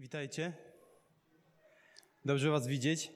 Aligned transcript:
Witajcie. 0.00 0.52
Dobrze 2.24 2.50
Was 2.50 2.66
widzieć. 2.66 3.12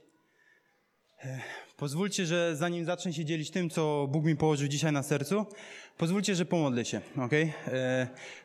E, 1.25 1.41
Pozwólcie, 1.77 2.27
że 2.27 2.57
zanim 2.57 2.85
zacznę 2.85 3.13
się 3.13 3.25
dzielić 3.25 3.51
tym, 3.51 3.71
co 3.71 4.09
Bóg 4.11 4.25
mi 4.25 4.37
położył 4.37 4.69
dzisiaj 4.69 4.93
na 4.93 5.03
sercu, 5.03 5.47
pozwólcie, 5.99 6.35
że 6.35 6.45
pomodlę 6.45 6.85
się, 6.85 7.01
ok? 7.19 7.33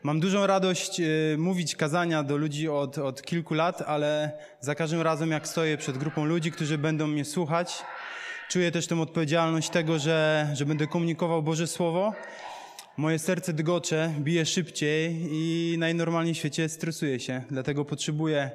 Mam 0.03 0.19
dużą 0.19 0.47
radość 0.47 0.99
e, 0.99 1.03
mówić 1.37 1.75
kazania 1.75 2.23
do 2.23 2.37
ludzi 2.37 2.69
od, 2.69 2.97
od 2.97 3.21
kilku 3.21 3.53
lat, 3.53 3.81
ale 3.81 4.31
za 4.59 4.75
każdym 4.75 5.01
razem, 5.01 5.31
jak 5.31 5.47
stoję 5.47 5.77
przed 5.77 5.97
grupą 5.97 6.25
ludzi, 6.25 6.51
którzy 6.51 6.77
będą 6.77 7.07
mnie 7.07 7.25
słuchać, 7.25 7.83
czuję 8.49 8.71
też 8.71 8.87
tę 8.87 9.01
odpowiedzialność 9.01 9.69
tego, 9.69 9.99
że, 9.99 10.49
że 10.53 10.65
będę 10.65 10.87
komunikował 10.87 11.43
Boże 11.43 11.67
Słowo. 11.67 12.13
Moje 12.99 13.19
serce 13.19 13.53
dygocze, 13.53 14.13
bije 14.19 14.45
szybciej 14.45 15.27
i 15.31 15.75
najnormalniej 15.77 16.33
w 16.33 16.37
świecie 16.37 16.69
stresuje 16.69 17.19
się, 17.19 17.43
dlatego 17.51 17.85
potrzebuję 17.85 18.51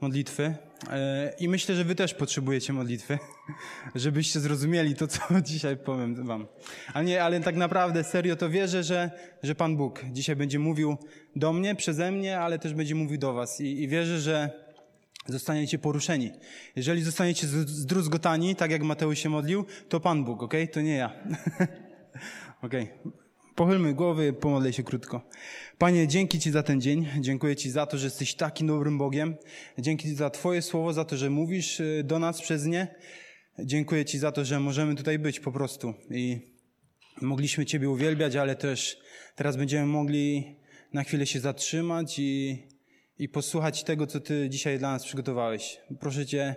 modlitwy. 0.00 0.54
E, 0.90 1.32
I 1.40 1.48
myślę, 1.48 1.74
że 1.74 1.84
wy 1.84 1.94
też 1.94 2.14
potrzebujecie 2.14 2.72
modlitwy, 2.72 3.18
żebyście 3.94 4.40
zrozumieli 4.40 4.94
to, 4.94 5.06
co 5.06 5.20
dzisiaj 5.50 5.76
powiem 5.76 6.26
wam. 6.26 6.46
Ale 6.94 7.04
nie, 7.04 7.24
ale 7.24 7.40
tak 7.40 7.56
naprawdę 7.56 8.04
serio 8.04 8.36
to 8.36 8.50
wierzę, 8.50 8.82
że, 8.82 9.10
że 9.42 9.54
Pan 9.54 9.76
Bóg 9.76 10.00
dzisiaj 10.12 10.36
będzie 10.36 10.58
mówił 10.58 10.96
do 11.36 11.52
mnie, 11.52 11.74
przeze 11.74 12.12
mnie, 12.12 12.40
ale 12.40 12.58
też 12.58 12.74
będzie 12.74 12.94
mówił 12.94 13.18
do 13.18 13.32
was. 13.32 13.60
I, 13.60 13.82
i 13.82 13.88
wierzę, 13.88 14.20
że 14.20 14.50
zostaniecie 15.26 15.78
poruszeni. 15.78 16.30
Jeżeli 16.76 17.02
zostaniecie 17.02 17.46
zdruzgotani, 17.66 18.56
tak 18.56 18.70
jak 18.70 18.82
Mateusz 18.82 19.18
się 19.18 19.28
modlił, 19.28 19.64
to 19.88 20.00
Pan 20.00 20.24
Bóg, 20.24 20.42
ok? 20.42 20.54
To 20.72 20.80
nie 20.80 20.96
ja. 20.96 21.12
ok. 22.62 22.74
Pochylmy 23.54 23.94
głowy, 23.94 24.32
pomodlę 24.32 24.72
się 24.72 24.82
krótko. 24.82 25.22
Panie, 25.78 26.08
dzięki 26.08 26.40
Ci 26.40 26.50
za 26.50 26.62
ten 26.62 26.80
dzień. 26.80 27.08
Dziękuję 27.20 27.56
Ci 27.56 27.70
za 27.70 27.86
to, 27.86 27.98
że 27.98 28.06
jesteś 28.06 28.34
takim 28.34 28.66
dobrym 28.66 28.98
Bogiem. 28.98 29.36
Dzięki 29.78 30.08
Ci 30.08 30.14
za 30.14 30.30
Twoje 30.30 30.62
słowo, 30.62 30.92
za 30.92 31.04
to, 31.04 31.16
że 31.16 31.30
mówisz 31.30 31.80
y, 31.80 32.02
do 32.04 32.18
nas 32.18 32.42
przez 32.42 32.66
nie. 32.66 32.94
Dziękuję 33.58 34.04
Ci 34.04 34.18
za 34.18 34.32
to, 34.32 34.44
że 34.44 34.60
możemy 34.60 34.94
tutaj 34.94 35.18
być 35.18 35.40
po 35.40 35.52
prostu 35.52 35.94
i 36.10 36.40
mogliśmy 37.20 37.66
Ciebie 37.66 37.90
uwielbiać, 37.90 38.36
ale 38.36 38.56
też 38.56 38.98
teraz 39.36 39.56
będziemy 39.56 39.86
mogli 39.86 40.56
na 40.92 41.04
chwilę 41.04 41.26
się 41.26 41.40
zatrzymać 41.40 42.18
i, 42.18 42.62
i 43.18 43.28
posłuchać 43.28 43.84
tego, 43.84 44.06
co 44.06 44.20
Ty 44.20 44.48
dzisiaj 44.50 44.78
dla 44.78 44.92
nas 44.92 45.04
przygotowałeś. 45.04 45.80
Proszę 46.00 46.26
Cię, 46.26 46.54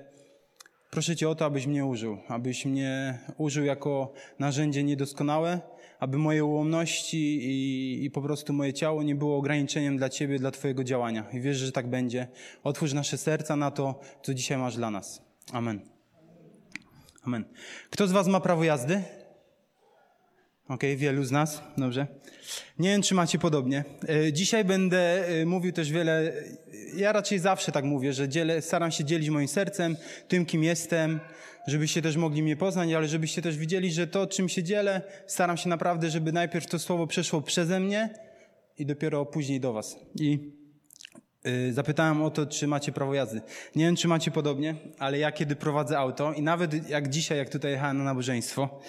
proszę 0.91 1.15
Cię 1.15 1.29
o 1.29 1.35
to, 1.35 1.45
abyś 1.45 1.67
mnie 1.67 1.85
użył, 1.85 2.17
abyś 2.27 2.65
mnie 2.65 3.19
użył 3.37 3.65
jako 3.65 4.13
narzędzie 4.39 4.83
niedoskonałe, 4.83 5.61
aby 6.05 6.17
moje 6.17 6.45
ułomności 6.45 7.17
i, 7.17 8.05
i, 8.05 8.11
po 8.11 8.21
prostu 8.21 8.53
moje 8.53 8.73
ciało 8.73 9.03
nie 9.03 9.15
było 9.15 9.37
ograniczeniem 9.37 9.97
dla 9.97 10.09
Ciebie, 10.09 10.39
dla 10.39 10.51
Twojego 10.51 10.83
działania. 10.83 11.25
I 11.33 11.39
wierzę, 11.39 11.65
że 11.65 11.71
tak 11.71 11.87
będzie. 11.87 12.27
Otwórz 12.63 12.93
nasze 12.93 13.17
serca 13.17 13.55
na 13.55 13.71
to, 13.71 13.99
co 14.23 14.33
dzisiaj 14.33 14.57
masz 14.57 14.75
dla 14.75 14.91
nas. 14.91 15.21
Amen. 15.51 15.81
Amen. 17.23 17.45
Kto 17.89 18.07
z 18.07 18.11
Was 18.11 18.27
ma 18.27 18.39
prawo 18.39 18.63
jazdy? 18.63 19.03
Okay, 20.67 20.95
wielu 20.95 21.23
z 21.23 21.31
nas, 21.31 21.61
dobrze. 21.77 22.07
Nie 22.79 22.89
wiem, 22.89 23.01
czy 23.01 23.15
macie 23.15 23.39
podobnie. 23.39 23.83
E, 24.09 24.33
dzisiaj 24.33 24.65
będę 24.65 25.27
e, 25.27 25.45
mówił 25.45 25.71
też 25.71 25.91
wiele, 25.91 26.33
ja 26.95 27.11
raczej 27.11 27.39
zawsze 27.39 27.71
tak 27.71 27.85
mówię, 27.85 28.13
że 28.13 28.29
dzielę, 28.29 28.61
staram 28.61 28.91
się 28.91 29.03
dzielić 29.03 29.29
moim 29.29 29.47
sercem, 29.47 29.97
tym, 30.27 30.45
kim 30.45 30.63
jestem, 30.63 31.19
żebyście 31.67 32.01
też 32.01 32.17
mogli 32.17 32.43
mnie 32.43 32.55
poznać, 32.57 32.91
ale 32.91 33.07
żebyście 33.07 33.41
też 33.41 33.57
widzieli, 33.57 33.91
że 33.91 34.07
to, 34.07 34.27
czym 34.27 34.49
się 34.49 34.63
dzielę, 34.63 35.01
staram 35.27 35.57
się 35.57 35.69
naprawdę, 35.69 36.09
żeby 36.09 36.31
najpierw 36.31 36.67
to 36.67 36.79
słowo 36.79 37.07
przeszło 37.07 37.41
przeze 37.41 37.79
mnie 37.79 38.09
i 38.77 38.85
dopiero 38.85 39.25
później 39.25 39.59
do 39.59 39.73
was. 39.73 39.95
I 40.19 40.51
zapytałem 41.71 42.21
o 42.21 42.29
to, 42.29 42.45
czy 42.45 42.67
macie 42.67 42.91
prawo 42.91 43.13
jazdy. 43.13 43.41
Nie 43.75 43.85
wiem, 43.85 43.95
czy 43.95 44.07
macie 44.07 44.31
podobnie, 44.31 44.75
ale 44.99 45.19
ja 45.19 45.31
kiedy 45.31 45.55
prowadzę 45.55 45.97
auto 45.97 46.33
i 46.33 46.41
nawet 46.41 46.89
jak 46.89 47.09
dzisiaj, 47.09 47.37
jak 47.37 47.49
tutaj 47.49 47.71
jechałem 47.71 47.97
na 47.97 48.03
nabożeństwo, 48.03 48.79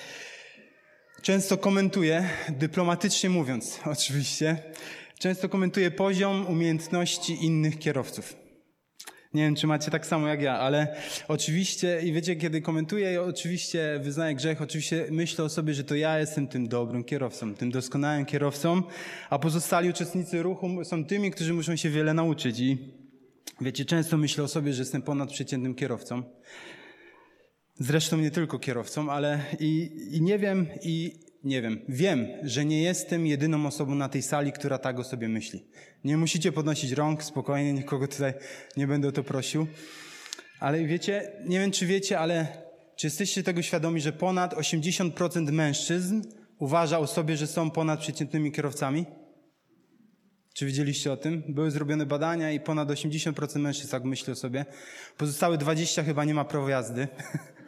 często 1.27 1.59
komentuję, 1.59 2.29
dyplomatycznie 2.49 3.31
mówiąc 3.31 3.81
oczywiście, 3.95 4.63
często 5.19 5.49
komentuję 5.49 5.91
poziom 5.91 6.47
umiejętności 6.47 7.45
innych 7.45 7.79
kierowców. 7.79 8.37
Nie 9.35 9.43
wiem, 9.43 9.55
czy 9.55 9.67
macie 9.67 9.91
tak 9.91 10.07
samo 10.07 10.29
jak 10.29 10.43
ja, 10.43 10.59
ale 10.59 10.97
oczywiście, 11.29 12.01
i 12.05 12.13
wiecie, 12.13 12.37
kiedy 12.37 12.61
komentuję, 12.61 13.23
oczywiście 13.23 14.01
wyznaję 14.03 14.35
grzech, 14.35 14.63
oczywiście 14.63 15.07
myślę 15.11 15.45
o 15.45 15.49
sobie, 15.49 15.75
że 15.75 15.85
to 15.85 15.95
ja 15.95 16.19
jestem 16.19 16.49
tym 16.49 16.69
dobrym 16.69 17.05
kierowcą, 17.05 17.55
tym 17.55 17.71
doskonałym 17.71 18.27
kierowcą, 18.27 18.83
a 19.31 19.39
pozostali 19.39 19.91
uczestnicy 19.91 20.43
ruchu 20.43 20.85
są 20.85 21.05
tymi, 21.05 21.31
którzy 21.31 21.55
muszą 21.55 21.77
się 21.77 21.91
wiele 21.91 22.15
nauczyć. 22.15 22.61
I 22.61 22.79
wiecie, 23.61 23.85
często 23.85 24.17
myślę 24.17 24.45
o 24.45 24.49
sobie, 24.49 24.73
że 24.73 24.83
jestem 24.83 25.03
ponadprzeciętnym 25.03 25.75
kierowcą. 25.75 26.23
Zresztą 27.79 28.17
nie 28.17 28.31
tylko 28.31 28.59
kierowcą, 28.59 29.11
ale 29.11 29.41
i, 29.61 29.91
i 30.11 30.23
nie 30.23 30.39
wiem, 30.39 30.67
i 30.83 31.26
nie 31.47 31.63
wiem, 31.63 31.81
wiem, 31.89 32.27
że 32.43 32.65
nie 32.65 32.83
jestem 32.83 33.27
jedyną 33.27 33.67
osobą 33.67 33.95
na 33.95 34.09
tej 34.09 34.23
sali, 34.23 34.53
która 34.53 34.79
tak 34.79 34.99
o 34.99 35.05
sobie 35.05 35.29
myśli. 35.29 35.65
Nie 36.05 36.17
musicie 36.17 36.53
podnosić 36.53 36.93
rąk, 36.93 37.23
spokojnie, 37.23 37.73
nikogo 37.73 38.09
tutaj 38.09 38.35
nie 38.77 38.87
będę 38.87 39.09
o 39.09 39.13
to 39.13 39.25
prosił. 39.25 39.67
Ale 40.61 40.85
wiecie, 40.85 41.33
nie 41.45 41.61
wiem 41.61 41.71
czy 41.71 41.87
wiecie, 41.87 42.19
ale 42.19 42.47
czy 42.97 43.07
jesteście 43.07 43.43
tego 43.43 43.63
świadomi, 43.63 44.01
że 44.01 44.13
ponad 44.13 44.55
80% 44.55 45.53
mężczyzn 45.53 46.23
uważa 46.59 46.99
o 46.99 47.07
sobie, 47.07 47.37
że 47.37 47.47
są 47.47 47.71
ponadprzeciętnymi 47.71 48.53
kierowcami? 48.53 49.07
Czy 50.55 50.67
widzieliście 50.67 51.13
o 51.13 51.17
tym? 51.17 51.43
Były 51.49 51.71
zrobione 51.71 52.07
badania 52.07 52.53
i 52.53 52.61
ponad 52.61 52.89
80% 52.89 53.59
mężczyzn 53.59 53.91
tak 53.91 54.05
myśli 54.05 54.33
o 54.33 54.37
sobie. 54.37 54.65
Pozostałe 55.17 55.59
20 55.59 56.03
chyba 56.03 56.25
nie 56.25 56.35
ma 56.35 56.45
prawa 56.45 56.71
jazdy. 56.71 57.09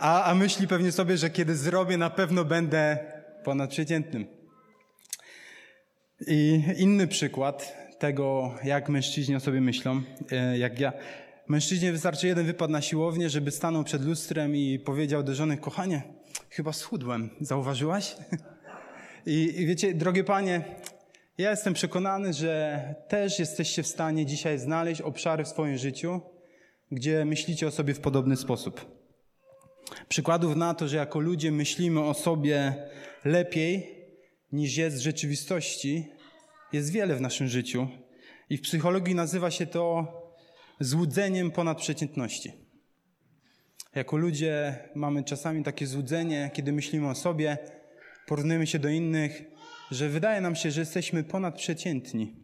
a, 0.00 0.24
a 0.24 0.34
myśli 0.34 0.68
pewnie 0.68 0.92
sobie, 0.92 1.16
że 1.16 1.30
kiedy 1.30 1.56
zrobię, 1.56 1.96
na 1.96 2.10
pewno 2.10 2.44
będę 2.44 2.98
ponadprzeciętnym. 3.44 4.26
I 6.26 6.62
inny 6.76 7.06
przykład 7.06 7.76
tego, 7.98 8.54
jak 8.64 8.88
mężczyźni 8.88 9.36
o 9.36 9.40
sobie 9.40 9.60
myślą, 9.60 10.02
e, 10.32 10.58
jak 10.58 10.80
ja. 10.80 10.92
Mężczyźnie 11.48 11.92
wystarczy 11.92 12.26
jeden 12.26 12.46
wypad 12.46 12.70
na 12.70 12.82
siłownię, 12.82 13.30
żeby 13.30 13.50
stanął 13.50 13.84
przed 13.84 14.04
lustrem 14.04 14.56
i 14.56 14.78
powiedział 14.78 15.22
do 15.22 15.34
żony, 15.34 15.56
kochanie, 15.56 16.02
chyba 16.50 16.72
schudłem, 16.72 17.30
zauważyłaś? 17.40 18.16
I, 19.26 19.54
I 19.56 19.66
wiecie, 19.66 19.94
drogie 19.94 20.24
panie, 20.24 20.64
ja 21.38 21.50
jestem 21.50 21.74
przekonany, 21.74 22.32
że 22.32 22.84
też 23.08 23.38
jesteście 23.38 23.82
w 23.82 23.86
stanie 23.86 24.26
dzisiaj 24.26 24.58
znaleźć 24.58 25.00
obszary 25.00 25.44
w 25.44 25.48
swoim 25.48 25.78
życiu, 25.78 26.20
gdzie 26.90 27.24
myślicie 27.24 27.66
o 27.66 27.70
sobie 27.70 27.94
w 27.94 28.00
podobny 28.00 28.36
sposób. 28.36 28.93
Przykładów 30.08 30.56
na 30.56 30.74
to, 30.74 30.88
że 30.88 30.96
jako 30.96 31.20
ludzie 31.20 31.52
myślimy 31.52 32.00
o 32.00 32.14
sobie 32.14 32.74
lepiej 33.24 33.94
niż 34.52 34.76
jest 34.76 34.96
w 34.96 35.00
rzeczywistości, 35.00 36.06
jest 36.72 36.92
wiele 36.92 37.16
w 37.16 37.20
naszym 37.20 37.48
życiu. 37.48 37.88
I 38.50 38.56
w 38.56 38.60
psychologii 38.60 39.14
nazywa 39.14 39.50
się 39.50 39.66
to 39.66 40.06
złudzeniem 40.80 41.50
ponadprzeciętności. 41.50 42.52
Jako 43.94 44.16
ludzie 44.16 44.78
mamy 44.94 45.24
czasami 45.24 45.62
takie 45.62 45.86
złudzenie, 45.86 46.50
kiedy 46.54 46.72
myślimy 46.72 47.08
o 47.08 47.14
sobie, 47.14 47.58
porównujemy 48.26 48.66
się 48.66 48.78
do 48.78 48.88
innych, 48.88 49.42
że 49.90 50.08
wydaje 50.08 50.40
nam 50.40 50.56
się, 50.56 50.70
że 50.70 50.80
jesteśmy 50.80 51.24
ponadprzeciętni. 51.24 52.36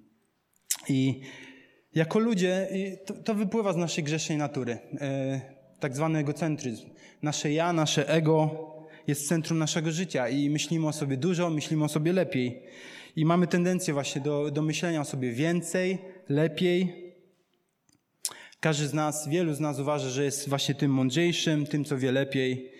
I 0.89 1.21
jako 1.95 2.19
ludzie, 2.19 2.69
to, 3.07 3.15
to 3.15 3.35
wypływa 3.35 3.73
z 3.73 3.77
naszej 3.77 4.05
grzesznej 4.05 4.39
natury, 4.39 4.79
e, 5.01 5.60
tak 5.81 5.97
zwany 5.97 6.19
egocentryzm. 6.19 6.91
Nasze 7.23 7.53
ja, 7.53 7.73
nasze 7.73 8.09
ego 8.09 8.51
jest 9.07 9.29
centrum 9.29 9.59
naszego 9.59 9.91
życia 9.91 10.29
i 10.29 10.51
myślimy 10.51 10.89
o 10.89 10.93
sobie 10.93 11.17
dużo, 11.17 11.51
myślimy 11.51 11.85
o 11.85 11.89
sobie 11.89 12.13
lepiej. 12.13 12.63
I 13.17 13.25
mamy 13.25 13.47
tendencję 13.47 13.95
właśnie 13.95 14.21
do, 14.21 14.51
do 14.51 14.63
myślenia 14.63 15.01
o 15.01 15.05
sobie 15.05 15.33
więcej, 15.33 15.99
lepiej. 16.29 17.11
Każdy 18.61 18.89
z 18.89 18.95
nas, 18.95 19.29
wielu 19.29 19.55
z 19.55 19.61
nas 19.61 19.79
uważa, 19.79 20.09
że 20.09 20.25
jest 20.25 20.49
właśnie 20.49 20.75
tym 20.75 20.91
mądrzejszym, 20.91 21.67
tym, 21.67 21.85
co 21.85 21.99
wie 21.99 22.13
lepiej. 22.13 22.73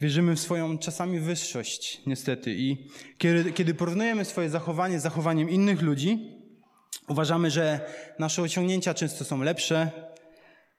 Wierzymy 0.00 0.36
w 0.36 0.40
swoją 0.40 0.78
czasami 0.78 1.20
wyższość, 1.20 2.00
niestety. 2.06 2.54
I 2.54 2.88
kiedy, 3.18 3.52
kiedy 3.52 3.74
porównujemy 3.74 4.24
swoje 4.24 4.50
zachowanie 4.50 5.00
z 5.00 5.02
zachowaniem 5.02 5.50
innych 5.50 5.82
ludzi, 5.82 6.38
uważamy, 7.08 7.50
że 7.50 7.80
nasze 8.18 8.42
osiągnięcia 8.42 8.94
często 8.94 9.24
są 9.24 9.42
lepsze, 9.42 9.90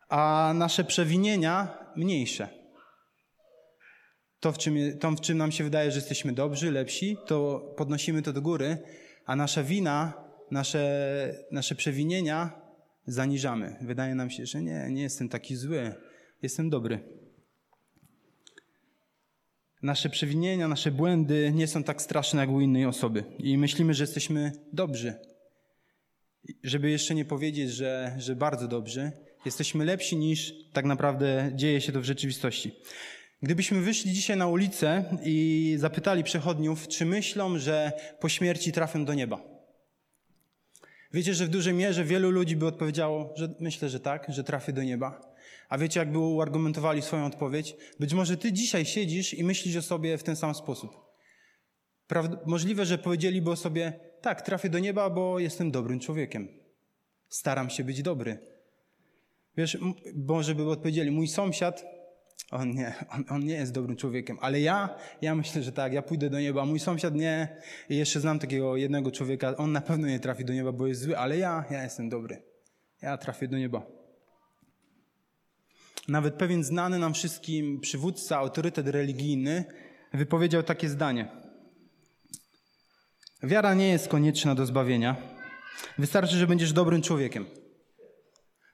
a 0.09 0.51
nasze 0.55 0.83
przewinienia 0.83 1.77
mniejsze. 1.95 2.49
To 4.39 4.51
w, 4.51 4.57
czym, 4.57 4.75
to, 4.99 5.11
w 5.11 5.21
czym 5.21 5.37
nam 5.37 5.51
się 5.51 5.63
wydaje, 5.63 5.91
że 5.91 5.97
jesteśmy 5.97 6.33
dobrzy, 6.33 6.71
lepsi, 6.71 7.17
to 7.25 7.59
podnosimy 7.77 8.21
to 8.21 8.33
do 8.33 8.41
góry, 8.41 8.77
a 9.25 9.35
nasza 9.35 9.63
wina, 9.63 10.13
nasze, 10.51 11.35
nasze 11.51 11.75
przewinienia 11.75 12.61
zaniżamy. 13.07 13.75
Wydaje 13.81 14.15
nam 14.15 14.29
się, 14.29 14.45
że 14.45 14.61
nie, 14.61 14.87
nie 14.91 15.01
jestem 15.01 15.29
taki 15.29 15.55
zły, 15.55 15.93
jestem 16.41 16.69
dobry. 16.69 16.99
Nasze 19.81 20.09
przewinienia, 20.09 20.67
nasze 20.67 20.91
błędy 20.91 21.51
nie 21.55 21.67
są 21.67 21.83
tak 21.83 22.01
straszne 22.01 22.41
jak 22.41 22.49
u 22.49 22.61
innej 22.61 22.85
osoby 22.85 23.23
i 23.37 23.57
myślimy, 23.57 23.93
że 23.93 24.03
jesteśmy 24.03 24.51
dobrzy. 24.73 25.13
żeby 26.63 26.89
jeszcze 26.89 27.15
nie 27.15 27.25
powiedzieć, 27.25 27.71
że, 27.71 28.15
że 28.17 28.35
bardzo 28.35 28.67
dobrzy, 28.67 29.11
jesteśmy 29.45 29.85
lepsi 29.85 30.17
niż 30.17 30.53
tak 30.73 30.85
naprawdę 30.85 31.51
dzieje 31.55 31.81
się 31.81 31.91
to 31.91 32.01
w 32.01 32.03
rzeczywistości. 32.03 32.71
Gdybyśmy 33.41 33.81
wyszli 33.81 34.13
dzisiaj 34.13 34.37
na 34.37 34.47
ulicę 34.47 35.17
i 35.23 35.75
zapytali 35.79 36.23
przechodniów, 36.23 36.87
czy 36.87 37.05
myślą, 37.05 37.57
że 37.57 37.91
po 38.19 38.29
śmierci 38.29 38.71
trafią 38.71 39.05
do 39.05 39.13
nieba. 39.13 39.41
Wiecie, 41.13 41.33
że 41.33 41.45
w 41.45 41.49
dużej 41.49 41.73
mierze 41.73 42.03
wielu 42.03 42.31
ludzi 42.31 42.55
by 42.55 42.67
odpowiedziało, 42.67 43.33
że 43.37 43.55
myślę, 43.59 43.89
że 43.89 43.99
tak, 43.99 44.25
że 44.29 44.43
trafię 44.43 44.73
do 44.73 44.83
nieba. 44.83 45.33
A 45.69 45.77
wiecie, 45.77 45.99
jakby 45.99 46.19
uargumentowali 46.19 47.01
swoją 47.01 47.25
odpowiedź? 47.25 47.75
Być 47.99 48.13
może 48.13 48.37
ty 48.37 48.51
dzisiaj 48.51 48.85
siedzisz 48.85 49.33
i 49.33 49.43
myślisz 49.43 49.75
o 49.75 49.81
sobie 49.81 50.17
w 50.17 50.23
ten 50.23 50.35
sam 50.35 50.55
sposób. 50.55 50.95
Prawd- 52.09 52.37
możliwe, 52.45 52.85
że 52.85 52.97
powiedzieliby 52.97 53.51
o 53.51 53.55
sobie, 53.55 53.99
tak, 54.21 54.41
trafię 54.41 54.69
do 54.69 54.79
nieba, 54.79 55.09
bo 55.09 55.39
jestem 55.39 55.71
dobrym 55.71 55.99
człowiekiem. 55.99 56.47
Staram 57.29 57.69
się 57.69 57.83
być 57.83 58.01
dobry. 58.01 58.52
Wiesz, 59.57 59.77
może 60.15 60.55
by 60.55 60.69
odpowiedzieli, 60.69 61.11
mój 61.11 61.27
sąsiad, 61.27 61.85
on 62.51 62.71
nie, 62.71 62.93
on, 63.09 63.25
on, 63.29 63.45
nie 63.45 63.53
jest 63.53 63.71
dobrym 63.71 63.97
człowiekiem, 63.97 64.37
ale 64.41 64.61
ja, 64.61 64.95
ja 65.21 65.35
myślę, 65.35 65.63
że 65.63 65.71
tak, 65.71 65.93
ja 65.93 66.01
pójdę 66.01 66.29
do 66.29 66.39
nieba, 66.39 66.65
mój 66.65 66.79
sąsiad 66.79 67.15
nie. 67.15 67.57
I 67.89 67.97
jeszcze 67.97 68.19
znam 68.19 68.39
takiego 68.39 68.77
jednego 68.77 69.11
człowieka, 69.11 69.57
on 69.57 69.71
na 69.71 69.81
pewno 69.81 70.07
nie 70.07 70.19
trafi 70.19 70.45
do 70.45 70.53
nieba, 70.53 70.71
bo 70.71 70.87
jest 70.87 71.01
zły, 71.01 71.17
ale 71.17 71.37
ja, 71.37 71.65
ja 71.71 71.83
jestem 71.83 72.09
dobry. 72.09 72.43
Ja 73.01 73.17
trafię 73.17 73.47
do 73.47 73.57
nieba. 73.57 73.85
Nawet 76.07 76.35
pewien 76.35 76.63
znany 76.63 76.99
nam 76.99 77.13
wszystkim 77.13 77.79
przywódca, 77.79 78.37
autorytet 78.37 78.87
religijny 78.87 79.65
wypowiedział 80.13 80.63
takie 80.63 80.89
zdanie. 80.89 81.27
Wiara 83.43 83.73
nie 83.73 83.89
jest 83.89 84.07
konieczna 84.07 84.55
do 84.55 84.65
zbawienia. 84.65 85.15
Wystarczy, 85.97 86.35
że 86.35 86.47
będziesz 86.47 86.73
dobrym 86.73 87.01
człowiekiem. 87.01 87.45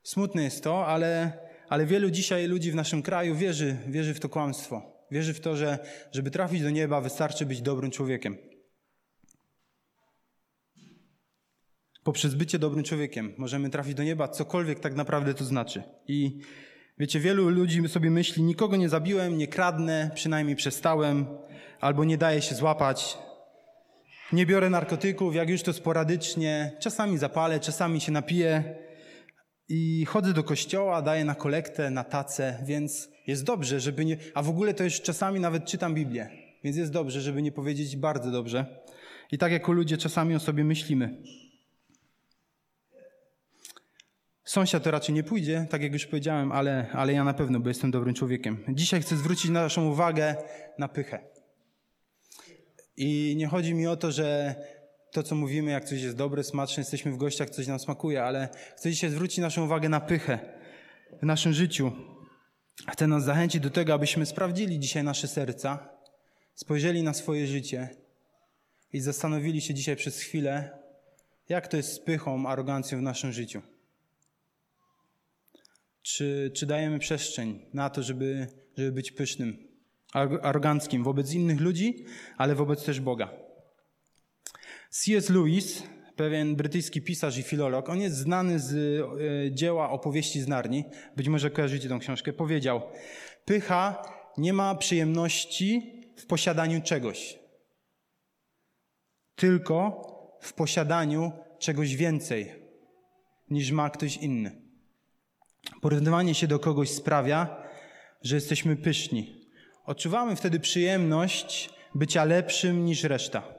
Smutne 0.03 0.43
jest 0.43 0.63
to, 0.63 0.87
ale, 0.87 1.33
ale 1.69 1.85
wielu 1.85 2.09
dzisiaj 2.09 2.47
ludzi 2.47 2.71
w 2.71 2.75
naszym 2.75 3.01
kraju 3.01 3.35
wierzy, 3.35 3.77
wierzy 3.87 4.13
w 4.13 4.19
to 4.19 4.29
kłamstwo. 4.29 4.99
Wierzy 5.11 5.33
w 5.33 5.39
to, 5.39 5.55
że 5.55 5.79
żeby 6.11 6.31
trafić 6.31 6.61
do 6.61 6.69
nieba, 6.69 7.01
wystarczy 7.01 7.45
być 7.45 7.61
dobrym 7.61 7.91
człowiekiem. 7.91 8.37
Poprzez 12.03 12.35
bycie 12.35 12.59
dobrym 12.59 12.83
człowiekiem 12.83 13.33
możemy 13.37 13.69
trafić 13.69 13.93
do 13.93 14.03
nieba, 14.03 14.27
cokolwiek 14.27 14.79
tak 14.79 14.95
naprawdę 14.95 15.33
to 15.33 15.45
znaczy. 15.45 15.83
I 16.07 16.39
wiecie, 16.97 17.19
wielu 17.19 17.49
ludzi 17.49 17.89
sobie 17.89 18.11
myśli, 18.11 18.43
nikogo 18.43 18.75
nie 18.77 18.89
zabiłem, 18.89 19.37
nie 19.37 19.47
kradnę, 19.47 20.11
przynajmniej 20.15 20.55
przestałem, 20.55 21.25
albo 21.79 22.05
nie 22.05 22.17
daję 22.17 22.41
się 22.41 22.55
złapać, 22.55 23.17
nie 24.33 24.45
biorę 24.45 24.69
narkotyków, 24.69 25.35
jak 25.35 25.49
już 25.49 25.63
to 25.63 25.73
sporadycznie, 25.73 26.77
czasami 26.79 27.17
zapalę, 27.17 27.59
czasami 27.59 28.01
się 28.01 28.11
napiję 28.11 28.75
i 29.69 30.05
chodzę 30.05 30.33
do 30.33 30.43
kościoła, 30.43 31.01
daję 31.01 31.25
na 31.25 31.35
kolektę, 31.35 31.91
na 31.91 32.03
tacę, 32.03 32.63
więc 32.65 33.09
jest 33.27 33.43
dobrze, 33.43 33.79
żeby 33.79 34.05
nie. 34.05 34.17
A 34.33 34.41
w 34.41 34.49
ogóle 34.49 34.73
to 34.73 34.83
już 34.83 35.01
czasami 35.01 35.39
nawet 35.39 35.65
czytam 35.65 35.93
Biblię, 35.93 36.29
więc 36.63 36.77
jest 36.77 36.91
dobrze, 36.91 37.21
żeby 37.21 37.41
nie 37.41 37.51
powiedzieć 37.51 37.95
bardzo 37.95 38.31
dobrze. 38.31 38.65
I 39.31 39.37
tak 39.37 39.51
jako 39.51 39.71
ludzie 39.71 39.97
czasami 39.97 40.35
o 40.35 40.39
sobie 40.39 40.63
myślimy. 40.63 41.17
Sąsiad 44.43 44.83
to 44.83 44.91
raczej 44.91 45.15
nie 45.15 45.23
pójdzie, 45.23 45.67
tak 45.69 45.81
jak 45.81 45.93
już 45.93 46.05
powiedziałem, 46.05 46.51
ale, 46.51 46.87
ale 46.91 47.13
ja 47.13 47.23
na 47.23 47.33
pewno, 47.33 47.59
bo 47.59 47.69
jestem 47.69 47.91
dobrym 47.91 48.15
człowiekiem. 48.15 48.57
Dzisiaj 48.69 49.01
chcę 49.01 49.17
zwrócić 49.17 49.51
naszą 49.51 49.89
uwagę 49.89 50.35
na 50.77 50.87
pychę. 50.87 51.19
I 52.97 53.35
nie 53.37 53.47
chodzi 53.47 53.73
mi 53.73 53.87
o 53.87 53.97
to, 53.97 54.11
że 54.11 54.55
to, 55.11 55.23
co 55.23 55.35
mówimy, 55.35 55.71
jak 55.71 55.85
coś 55.85 56.01
jest 56.01 56.15
dobre, 56.15 56.43
smaczne, 56.43 56.81
jesteśmy 56.81 57.11
w 57.11 57.17
gościach, 57.17 57.49
coś 57.49 57.67
nam 57.67 57.79
smakuje, 57.79 58.23
ale 58.23 58.49
chcę 58.77 58.91
dzisiaj 58.91 59.09
zwrócić 59.09 59.37
naszą 59.37 59.65
uwagę 59.65 59.89
na 59.89 59.99
pychę 59.99 60.39
w 61.21 61.25
naszym 61.25 61.53
życiu. 61.53 61.91
Chcę 62.91 63.07
nas 63.07 63.23
zachęcić 63.23 63.61
do 63.61 63.69
tego, 63.69 63.93
abyśmy 63.93 64.25
sprawdzili 64.25 64.79
dzisiaj 64.79 65.03
nasze 65.03 65.27
serca, 65.27 65.89
spojrzeli 66.55 67.03
na 67.03 67.13
swoje 67.13 67.47
życie 67.47 67.89
i 68.93 68.99
zastanowili 68.99 69.61
się 69.61 69.73
dzisiaj 69.73 69.95
przez 69.95 70.19
chwilę, 70.19 70.79
jak 71.49 71.67
to 71.67 71.77
jest 71.77 71.93
z 71.93 71.99
pychą, 71.99 72.47
arogancją 72.47 72.99
w 72.99 73.01
naszym 73.01 73.31
życiu. 73.31 73.61
Czy, 76.01 76.51
czy 76.55 76.65
dajemy 76.65 76.99
przestrzeń 76.99 77.65
na 77.73 77.89
to, 77.89 78.03
żeby, 78.03 78.47
żeby 78.77 78.91
być 78.91 79.11
pysznym, 79.11 79.67
aroganckim 80.41 81.03
wobec 81.03 81.33
innych 81.33 81.61
ludzi, 81.61 82.05
ale 82.37 82.55
wobec 82.55 82.83
też 82.83 82.99
Boga? 82.99 83.48
C.S. 84.89 85.29
Lewis, 85.29 85.83
pewien 86.15 86.55
brytyjski 86.55 87.01
pisarz 87.01 87.37
i 87.37 87.43
filolog, 87.43 87.89
on 87.89 88.01
jest 88.01 88.15
znany 88.15 88.59
z 88.59 88.73
e, 88.73 89.51
dzieła 89.51 89.89
opowieści 89.89 90.41
z 90.41 90.47
Narni, 90.47 90.85
być 91.15 91.27
może 91.27 91.51
kojarzycie 91.51 91.89
tą 91.89 91.99
książkę, 91.99 92.33
powiedział: 92.33 92.81
Pycha 93.45 94.01
nie 94.37 94.53
ma 94.53 94.75
przyjemności 94.75 95.93
w 96.17 96.25
posiadaniu 96.25 96.81
czegoś, 96.81 97.39
tylko 99.35 100.01
w 100.41 100.53
posiadaniu 100.53 101.31
czegoś 101.59 101.95
więcej 101.95 102.53
niż 103.49 103.71
ma 103.71 103.89
ktoś 103.89 104.17
inny. 104.17 104.61
Porównywanie 105.81 106.35
się 106.35 106.47
do 106.47 106.59
kogoś 106.59 106.89
sprawia, 106.89 107.63
że 108.21 108.35
jesteśmy 108.35 108.75
pyszni. 108.75 109.49
Odczuwamy 109.85 110.35
wtedy 110.35 110.59
przyjemność 110.59 111.69
bycia 111.95 112.23
lepszym 112.23 112.85
niż 112.85 113.03
reszta. 113.03 113.58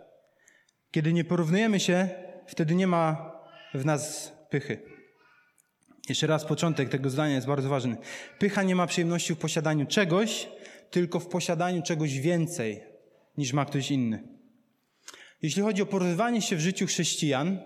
Kiedy 0.90 1.12
nie 1.12 1.24
porównujemy 1.24 1.80
się, 1.80 2.08
wtedy 2.46 2.74
nie 2.74 2.86
ma 2.86 3.32
w 3.74 3.84
nas 3.84 4.32
pychy. 4.50 4.82
Jeszcze 6.08 6.26
raz 6.26 6.44
początek 6.44 6.88
tego 6.88 7.10
zdania 7.10 7.34
jest 7.34 7.46
bardzo 7.46 7.68
ważny. 7.68 7.96
Pycha 8.38 8.62
nie 8.62 8.76
ma 8.76 8.86
przyjemności 8.86 9.34
w 9.34 9.38
posiadaniu 9.38 9.86
czegoś, 9.86 10.48
tylko 10.90 11.20
w 11.20 11.26
posiadaniu 11.26 11.82
czegoś 11.82 12.18
więcej 12.18 12.82
niż 13.38 13.52
ma 13.52 13.64
ktoś 13.64 13.90
inny. 13.90 14.28
Jeśli 15.42 15.62
chodzi 15.62 15.82
o 15.82 15.86
porównywanie 15.86 16.42
się 16.42 16.56
w 16.56 16.60
życiu 16.60 16.86
chrześcijan, 16.86 17.58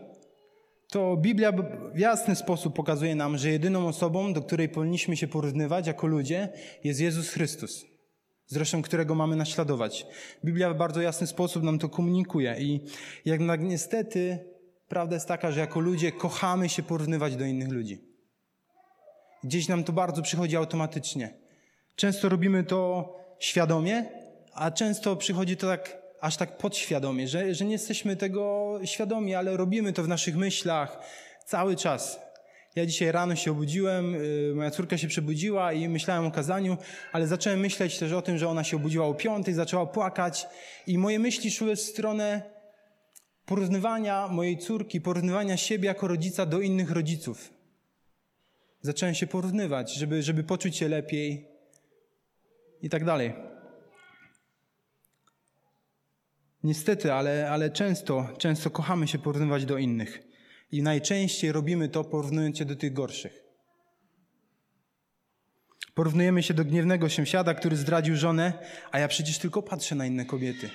to 0.90 1.16
Biblia 1.16 1.52
w 1.94 1.98
jasny 1.98 2.36
sposób 2.36 2.76
pokazuje 2.76 3.14
nam, 3.14 3.38
że 3.38 3.50
jedyną 3.50 3.86
osobą, 3.88 4.32
do 4.32 4.42
której 4.42 4.68
powinniśmy 4.68 5.16
się 5.16 5.26
porównywać 5.26 5.86
jako 5.86 6.06
ludzie, 6.06 6.48
jest 6.84 7.00
Jezus 7.00 7.30
Chrystus, 7.30 7.86
zresztą 8.46 8.82
którego 8.82 9.14
mamy 9.14 9.36
naśladować. 9.36 10.06
Biblia 10.44 10.70
w 10.70 10.76
bardzo 10.76 11.00
jasny 11.00 11.26
sposób 11.26 11.62
nam 11.62 11.78
to 11.78 11.88
komunikuje 11.88 12.56
i 12.58 12.80
jednak 13.24 13.60
niestety 13.60 14.38
prawda 14.88 15.16
jest 15.16 15.28
taka, 15.28 15.52
że 15.52 15.60
jako 15.60 15.80
ludzie 15.80 16.12
kochamy 16.12 16.68
się 16.68 16.82
porównywać 16.82 17.36
do 17.36 17.44
innych 17.44 17.68
ludzi. 17.68 18.14
Gdzieś 19.44 19.68
nam 19.68 19.84
to 19.84 19.92
bardzo 19.92 20.22
przychodzi 20.22 20.56
automatycznie. 20.56 21.34
Często 21.96 22.28
robimy 22.28 22.64
to 22.64 23.12
świadomie, 23.38 24.04
a 24.54 24.70
często 24.70 25.16
przychodzi 25.16 25.56
to 25.56 25.66
tak 25.66 26.04
aż 26.20 26.36
tak 26.36 26.58
podświadomie, 26.58 27.28
że, 27.28 27.54
że 27.54 27.64
nie 27.64 27.72
jesteśmy 27.72 28.16
tego 28.16 28.74
świadomi, 28.84 29.34
ale 29.34 29.56
robimy 29.56 29.92
to 29.92 30.02
w 30.02 30.08
naszych 30.08 30.36
myślach 30.36 30.98
cały 31.46 31.76
czas. 31.76 32.23
Ja 32.74 32.86
dzisiaj 32.86 33.12
rano 33.12 33.36
się 33.36 33.50
obudziłem, 33.50 34.14
y, 34.14 34.52
moja 34.54 34.70
córka 34.70 34.98
się 34.98 35.08
przebudziła 35.08 35.72
i 35.72 35.88
myślałem 35.88 36.26
o 36.26 36.30
kazaniu, 36.30 36.76
ale 37.12 37.26
zacząłem 37.26 37.60
myśleć 37.60 37.98
też 37.98 38.12
o 38.12 38.22
tym, 38.22 38.38
że 38.38 38.48
ona 38.48 38.64
się 38.64 38.76
obudziła 38.76 39.06
o 39.06 39.14
piątej, 39.14 39.54
zaczęła 39.54 39.86
płakać 39.86 40.46
i 40.86 40.98
moje 40.98 41.18
myśli 41.18 41.50
szły 41.50 41.76
w 41.76 41.80
stronę 41.80 42.42
porównywania 43.46 44.28
mojej 44.28 44.58
córki, 44.58 45.00
porównywania 45.00 45.56
siebie 45.56 45.86
jako 45.86 46.08
rodzica 46.08 46.46
do 46.46 46.60
innych 46.60 46.90
rodziców. 46.90 47.50
Zacząłem 48.80 49.14
się 49.14 49.26
porównywać, 49.26 49.94
żeby, 49.94 50.22
żeby 50.22 50.44
poczuć 50.44 50.76
się 50.76 50.88
lepiej 50.88 51.48
i 52.82 52.90
tak 52.90 53.04
dalej. 53.04 53.34
Niestety, 56.62 57.12
ale, 57.12 57.50
ale 57.50 57.70
często, 57.70 58.28
często 58.38 58.70
kochamy 58.70 59.08
się 59.08 59.18
porównywać 59.18 59.64
do 59.64 59.78
innych. 59.78 60.33
I 60.74 60.82
najczęściej 60.82 61.52
robimy 61.52 61.88
to 61.88 62.04
porównując 62.04 62.58
się 62.58 62.64
do 62.64 62.76
tych 62.76 62.92
gorszych. 62.92 63.44
Porównujemy 65.94 66.42
się 66.42 66.54
do 66.54 66.64
gniewnego 66.64 67.10
sąsiada, 67.10 67.54
który 67.54 67.76
zdradził 67.76 68.16
żonę, 68.16 68.52
a 68.92 68.98
ja 68.98 69.08
przecież 69.08 69.38
tylko 69.38 69.62
patrzę 69.62 69.94
na 69.94 70.06
inne 70.06 70.24
kobiety. 70.24 70.70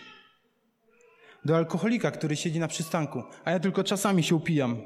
Do 1.45 1.57
alkoholika, 1.57 2.11
który 2.11 2.35
siedzi 2.35 2.59
na 2.59 2.67
przystanku, 2.67 3.23
a 3.45 3.51
ja 3.51 3.59
tylko 3.59 3.83
czasami 3.83 4.23
się 4.23 4.35
upijam. 4.35 4.81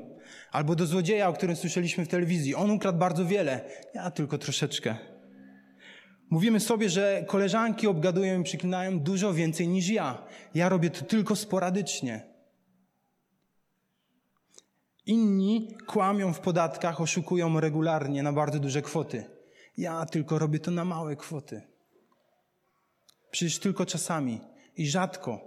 Albo 0.51 0.75
do 0.75 0.85
złodzieja, 0.85 1.29
o 1.29 1.33
którym 1.33 1.55
słyszeliśmy 1.55 2.05
w 2.05 2.09
telewizji. 2.09 2.55
On 2.55 2.71
ukradł 2.71 2.99
bardzo 2.99 3.25
wiele, 3.25 3.61
ja 3.93 4.11
tylko 4.11 4.37
troszeczkę. 4.37 4.97
Mówimy 6.29 6.59
sobie, 6.59 6.89
że 6.89 7.25
koleżanki 7.27 7.87
obgadują 7.87 8.41
i 8.41 8.43
przyklinają 8.43 8.99
dużo 8.99 9.33
więcej 9.33 9.67
niż 9.67 9.89
ja. 9.89 10.27
Ja 10.55 10.69
robię 10.69 10.89
to 10.89 11.05
tylko 11.05 11.35
sporadycznie. 11.35 12.32
Inni 15.05 15.77
kłamią 15.87 16.33
w 16.33 16.39
podatkach, 16.39 17.01
oszukują 17.01 17.59
regularnie 17.59 18.23
na 18.23 18.33
bardzo 18.33 18.59
duże 18.59 18.81
kwoty. 18.81 19.23
Ja 19.77 20.05
tylko 20.05 20.39
robię 20.39 20.59
to 20.59 20.71
na 20.71 20.85
małe 20.85 21.15
kwoty. 21.15 21.61
Przecież 23.31 23.59
tylko 23.59 23.85
czasami 23.85 24.41
i 24.77 24.87
rzadko 24.87 25.41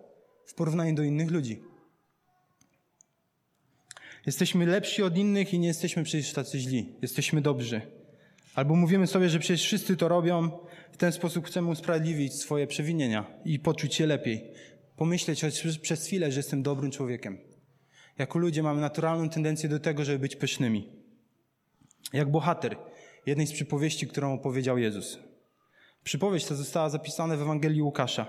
w 0.47 0.55
porównaniu 0.55 0.95
do 0.95 1.03
innych 1.03 1.31
ludzi. 1.31 1.63
Jesteśmy 4.27 4.67
lepsi 4.67 5.03
od 5.03 5.17
innych 5.17 5.55
i 5.55 5.59
nie 5.59 5.69
jesteśmy 5.69 6.05
przecież 6.05 6.33
tacy 6.33 6.59
źli. 6.59 6.95
Jesteśmy 7.03 7.41
dobrzy. 7.41 7.81
Albo 8.55 8.75
mówimy 8.75 9.07
sobie, 9.07 9.29
że 9.29 9.39
przecież 9.39 9.63
wszyscy 9.63 9.97
to 9.97 10.09
robią, 10.09 10.51
w 10.93 10.97
ten 10.97 11.13
sposób 11.13 11.47
chcemy 11.47 11.69
usprawiedliwić 11.69 12.35
swoje 12.35 12.67
przewinienia 12.67 13.27
i 13.45 13.59
poczuć 13.59 13.95
się 13.95 14.07
lepiej. 14.07 14.45
Pomyśleć 14.97 15.41
choć 15.41 15.79
przez 15.79 16.07
chwilę, 16.07 16.33
że 16.33 16.39
jestem 16.39 16.63
dobrym 16.63 16.91
człowiekiem. 16.91 17.56
Jako 18.19 18.39
ludzie 18.39 18.63
mamy 18.63 18.81
naturalną 18.81 19.29
tendencję 19.29 19.69
do 19.69 19.81
tego, 19.81 20.05
żeby 20.05 20.19
być 20.19 20.37
pysznymi. 20.37 20.89
Jak 22.13 22.31
bohater 22.31 22.77
jednej 23.27 23.47
z 23.47 23.53
przypowieści, 23.53 24.07
którą 24.07 24.35
opowiedział 24.35 24.79
Jezus. 24.79 25.19
Przypowieść 26.05 26.47
ta 26.47 26.55
została 26.55 26.89
zapisana 26.89 27.37
w 27.37 27.43
Ewangelii 27.43 27.83
Łukasza 27.83 28.27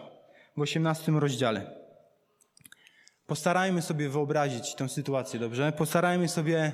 w 0.58 0.62
18 0.62 1.12
rozdziale. 1.12 1.72
Postarajmy 3.28 3.82
sobie 3.82 4.10
wyobrazić 4.10 4.76
tę 4.76 4.90
sytuację, 4.90 5.40
dobrze? 5.40 5.72
Postarajmy 5.72 6.28
sobie 6.28 6.72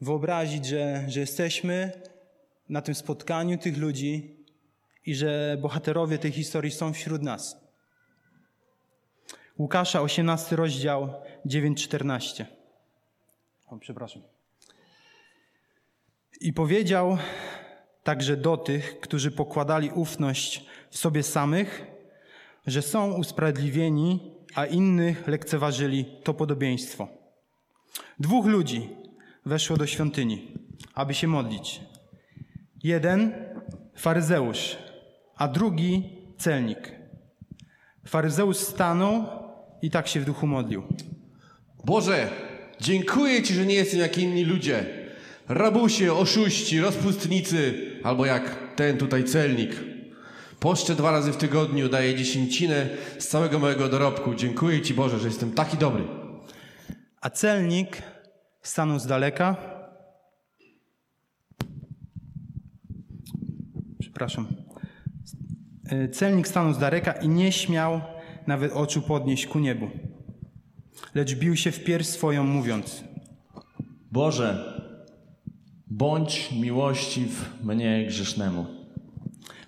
wyobrazić, 0.00 0.66
że, 0.66 1.04
że 1.08 1.20
jesteśmy 1.20 1.92
na 2.68 2.82
tym 2.82 2.94
spotkaniu 2.94 3.58
tych 3.58 3.78
ludzi 3.78 4.44
i 5.06 5.14
że 5.14 5.58
bohaterowie 5.60 6.18
tej 6.18 6.32
historii 6.32 6.70
są 6.70 6.92
wśród 6.92 7.22
nas. 7.22 7.65
Łukasza, 9.58 10.00
18 10.00 10.56
rozdział, 10.56 11.14
9-14. 11.46 12.44
O, 13.66 13.78
przepraszam. 13.78 14.22
I 16.40 16.52
powiedział 16.52 17.18
także 18.02 18.36
do 18.36 18.56
tych, 18.56 19.00
którzy 19.00 19.30
pokładali 19.30 19.90
ufność 19.90 20.66
w 20.90 20.98
sobie 20.98 21.22
samych, 21.22 21.86
że 22.66 22.82
są 22.82 23.12
usprawiedliwieni, 23.12 24.32
a 24.54 24.66
innych 24.66 25.28
lekceważyli 25.28 26.04
to 26.22 26.34
podobieństwo. 26.34 27.08
Dwóch 28.18 28.46
ludzi 28.46 28.88
weszło 29.46 29.76
do 29.76 29.86
świątyni, 29.86 30.52
aby 30.94 31.14
się 31.14 31.26
modlić. 31.26 31.80
Jeden 32.82 33.34
faryzeusz, 33.96 34.78
a 35.36 35.48
drugi 35.48 36.18
celnik. 36.38 36.92
Faryzeusz 38.06 38.56
stanął 38.56 39.45
i 39.82 39.90
tak 39.90 40.08
się 40.08 40.20
w 40.20 40.24
duchu 40.24 40.46
modlił. 40.46 40.82
Boże, 41.84 42.28
dziękuję 42.80 43.42
Ci, 43.42 43.54
że 43.54 43.66
nie 43.66 43.74
jestem 43.74 44.00
jak 44.00 44.18
inni 44.18 44.44
ludzie. 44.44 44.86
Rabusie, 45.48 46.12
oszuści, 46.12 46.80
rozpustnicy, 46.80 47.74
albo 48.04 48.26
jak 48.26 48.74
ten 48.76 48.98
tutaj 48.98 49.24
celnik. 49.24 49.76
Poszczę 50.60 50.94
dwa 50.94 51.10
razy 51.10 51.32
w 51.32 51.36
tygodniu, 51.36 51.88
daję 51.88 52.14
dziesięcinę 52.14 52.88
z 53.18 53.28
całego 53.28 53.58
mojego 53.58 53.88
dorobku. 53.88 54.34
Dziękuję 54.34 54.82
Ci, 54.82 54.94
Boże, 54.94 55.18
że 55.18 55.28
jestem 55.28 55.52
taki 55.52 55.76
dobry. 55.76 56.04
A 57.20 57.30
celnik 57.30 58.02
stanął 58.62 58.98
z 58.98 59.06
daleka. 59.06 59.56
Przepraszam. 64.00 64.46
E, 65.90 66.08
celnik 66.08 66.48
stanął 66.48 66.74
z 66.74 66.78
daleka 66.78 67.12
i 67.12 67.28
nie 67.28 67.52
śmiał 67.52 68.00
nawet 68.46 68.72
oczu 68.72 69.02
podnieść 69.02 69.46
ku 69.46 69.58
niebu. 69.58 69.90
Lecz 71.14 71.34
bił 71.34 71.56
się 71.56 71.72
w 71.72 71.84
pierś 71.84 72.06
swoją, 72.06 72.44
mówiąc: 72.44 73.04
Boże, 74.12 74.80
bądź 75.86 76.52
miłościw 76.52 77.50
mnie 77.62 78.06
grzesznemu. 78.06 78.66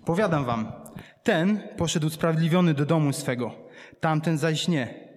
Powiadam 0.04 0.44
wam, 0.44 0.72
ten 1.22 1.60
poszedł 1.76 2.06
usprawiedliwiony 2.06 2.74
do 2.74 2.86
domu 2.86 3.12
swego, 3.12 3.54
tamten 4.00 4.38
zaś 4.38 4.68
nie, 4.68 5.08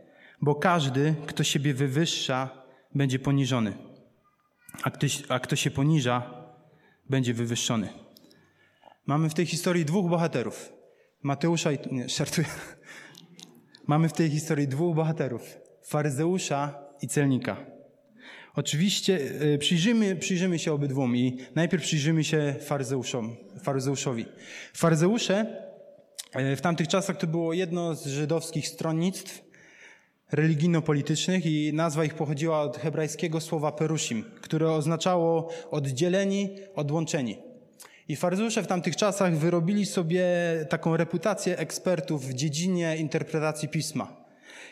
bo 0.42 0.56
każdy, 0.56 1.16
kto 1.26 1.44
siebie 1.44 1.74
wywyższa, 1.74 2.50
będzie 2.96 3.20
poniżony, 3.20 3.74
a 4.84 4.92
kto, 4.92 5.08
a 5.30 5.40
kto 5.40 5.56
się 5.56 5.72
poniża, 5.72 6.34
będzie 7.10 7.34
wywyższony. 7.34 7.90
Mamy 9.06 9.30
w 9.30 9.34
tej 9.34 9.46
historii 9.46 9.86
dwóch 9.86 10.10
bohaterów. 10.10 10.74
Mateusza 11.24 11.72
i... 11.72 11.78
Nie, 11.92 12.10
żartuję. 12.10 12.48
Mamy 13.88 14.10
w 14.10 14.14
tej 14.14 14.30
historii 14.30 14.68
dwóch 14.68 14.96
bohaterów. 14.96 15.58
Faryzeusza 15.84 16.76
i 17.02 17.08
celnika. 17.08 17.66
Oczywiście 18.56 19.20
y, 19.42 19.58
przyjrzymy, 19.58 20.16
przyjrzymy 20.16 20.60
się 20.60 20.74
obydwóm 20.74 21.16
i 21.16 21.38
najpierw 21.56 21.84
przyjrzymy 21.84 22.24
się 22.24 22.56
faryzeuszom, 22.62 23.36
faryzeuszowi. 23.64 24.26
Faryzeusze 24.74 25.46
y, 26.36 26.56
w 26.56 26.62
tamtych 26.62 26.88
czasach 26.88 27.18
to 27.18 27.28
było 27.28 27.54
jedno 27.54 27.96
z 27.96 28.06
żydowskich 28.06 28.68
stronnictw 28.68 29.44
religijno-politycznych 30.32 31.46
i 31.46 31.74
nazwa 31.74 32.06
ich 32.06 32.14
pochodziła 32.14 32.62
od 32.62 32.78
hebrajskiego 32.78 33.42
słowa 33.42 33.72
perushim, 33.72 34.24
które 34.42 34.72
oznaczało 34.72 35.50
oddzieleni, 35.72 36.50
odłączeni. 36.76 37.51
I 38.12 38.16
faryzeusze 38.16 38.64
w 38.64 38.68
tamtych 38.68 38.96
czasach 38.96 39.38
wyrobili 39.38 39.86
sobie 39.86 40.26
taką 40.70 40.98
reputację 40.98 41.58
ekspertów 41.58 42.28
w 42.28 42.34
dziedzinie 42.34 42.98
interpretacji 42.98 43.70
pisma. 43.70 44.26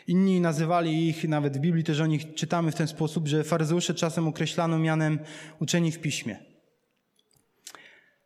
Inni 0.06 0.40
nazywali 0.40 1.08
ich, 1.08 1.28
nawet 1.28 1.56
w 1.56 1.60
Biblii 1.60 1.84
też 1.84 2.00
o 2.00 2.06
nich 2.06 2.34
czytamy 2.34 2.72
w 2.72 2.74
ten 2.74 2.88
sposób, 2.88 3.28
że 3.28 3.44
faryzeusze 3.44 3.94
czasem 3.94 4.28
określano 4.28 4.78
mianem 4.78 5.18
uczeni 5.60 5.92
w 5.92 6.00
piśmie. 6.00 6.38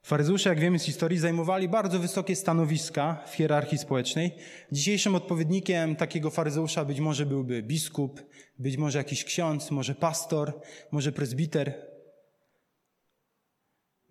Faryzeusze, 0.02 0.48
jak 0.48 0.60
wiemy 0.60 0.78
z 0.78 0.84
historii, 0.84 1.18
zajmowali 1.18 1.68
bardzo 1.68 1.98
wysokie 1.98 2.36
stanowiska 2.36 3.24
w 3.26 3.34
hierarchii 3.34 3.78
społecznej. 3.78 4.34
Dzisiejszym 4.72 5.14
odpowiednikiem 5.14 5.96
takiego 5.96 6.30
faryzeusza 6.30 6.84
być 6.84 7.00
może 7.00 7.26
byłby 7.26 7.62
biskup, 7.62 8.22
być 8.58 8.76
może 8.76 8.98
jakiś 8.98 9.24
ksiądz, 9.24 9.70
może 9.70 9.94
pastor, 9.94 10.60
może 10.92 11.12
prezbiter. 11.12 11.93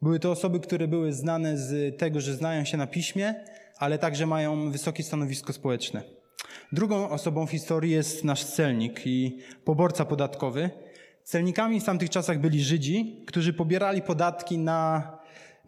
Były 0.04 0.20
to 0.20 0.32
osoby, 0.32 0.60
które 0.60 0.88
były 0.88 1.14
znane 1.14 1.58
z 1.58 1.98
tego, 1.98 2.22
że 2.22 2.36
znają 2.36 2.66
się 2.66 2.78
na 2.78 2.88
piśmie, 2.88 3.36
ale 3.78 3.98
także 3.98 4.26
mają 4.26 4.72
wysokie 4.72 5.04
stanowisko 5.04 5.54
społeczne. 5.54 6.04
Drugą 6.72 7.10
osobą 7.10 7.48
w 7.48 7.52
historii 7.52 7.92
jest 7.92 8.24
nasz 8.24 8.44
celnik 8.44 9.08
i 9.08 9.38
poborca 9.66 10.06
podatkowy. 10.06 10.70
Celnikami 11.24 11.80
w 11.80 11.84
tamtych 11.84 12.10
czasach 12.10 12.40
byli 12.40 12.64
Żydzi, 12.64 13.24
którzy 13.28 13.54
pobierali 13.54 14.02
podatki 14.02 14.58
na, 14.58 15.12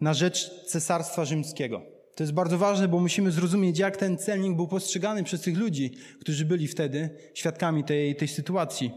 na 0.00 0.14
rzecz 0.14 0.64
Cesarstwa 0.64 1.24
Rzymskiego. 1.24 1.82
To 2.16 2.22
jest 2.22 2.32
bardzo 2.32 2.58
ważne, 2.58 2.88
bo 2.88 3.00
musimy 3.00 3.30
zrozumieć, 3.30 3.78
jak 3.78 3.96
ten 3.96 4.18
celnik 4.18 4.56
był 4.56 4.68
postrzegany 4.68 5.24
przez 5.24 5.40
tych 5.40 5.58
ludzi, 5.58 5.90
którzy 6.20 6.44
byli 6.44 6.68
wtedy 6.68 7.10
świadkami 7.34 7.84
tej, 7.84 8.16
tej 8.16 8.28
sytuacji. 8.28 8.90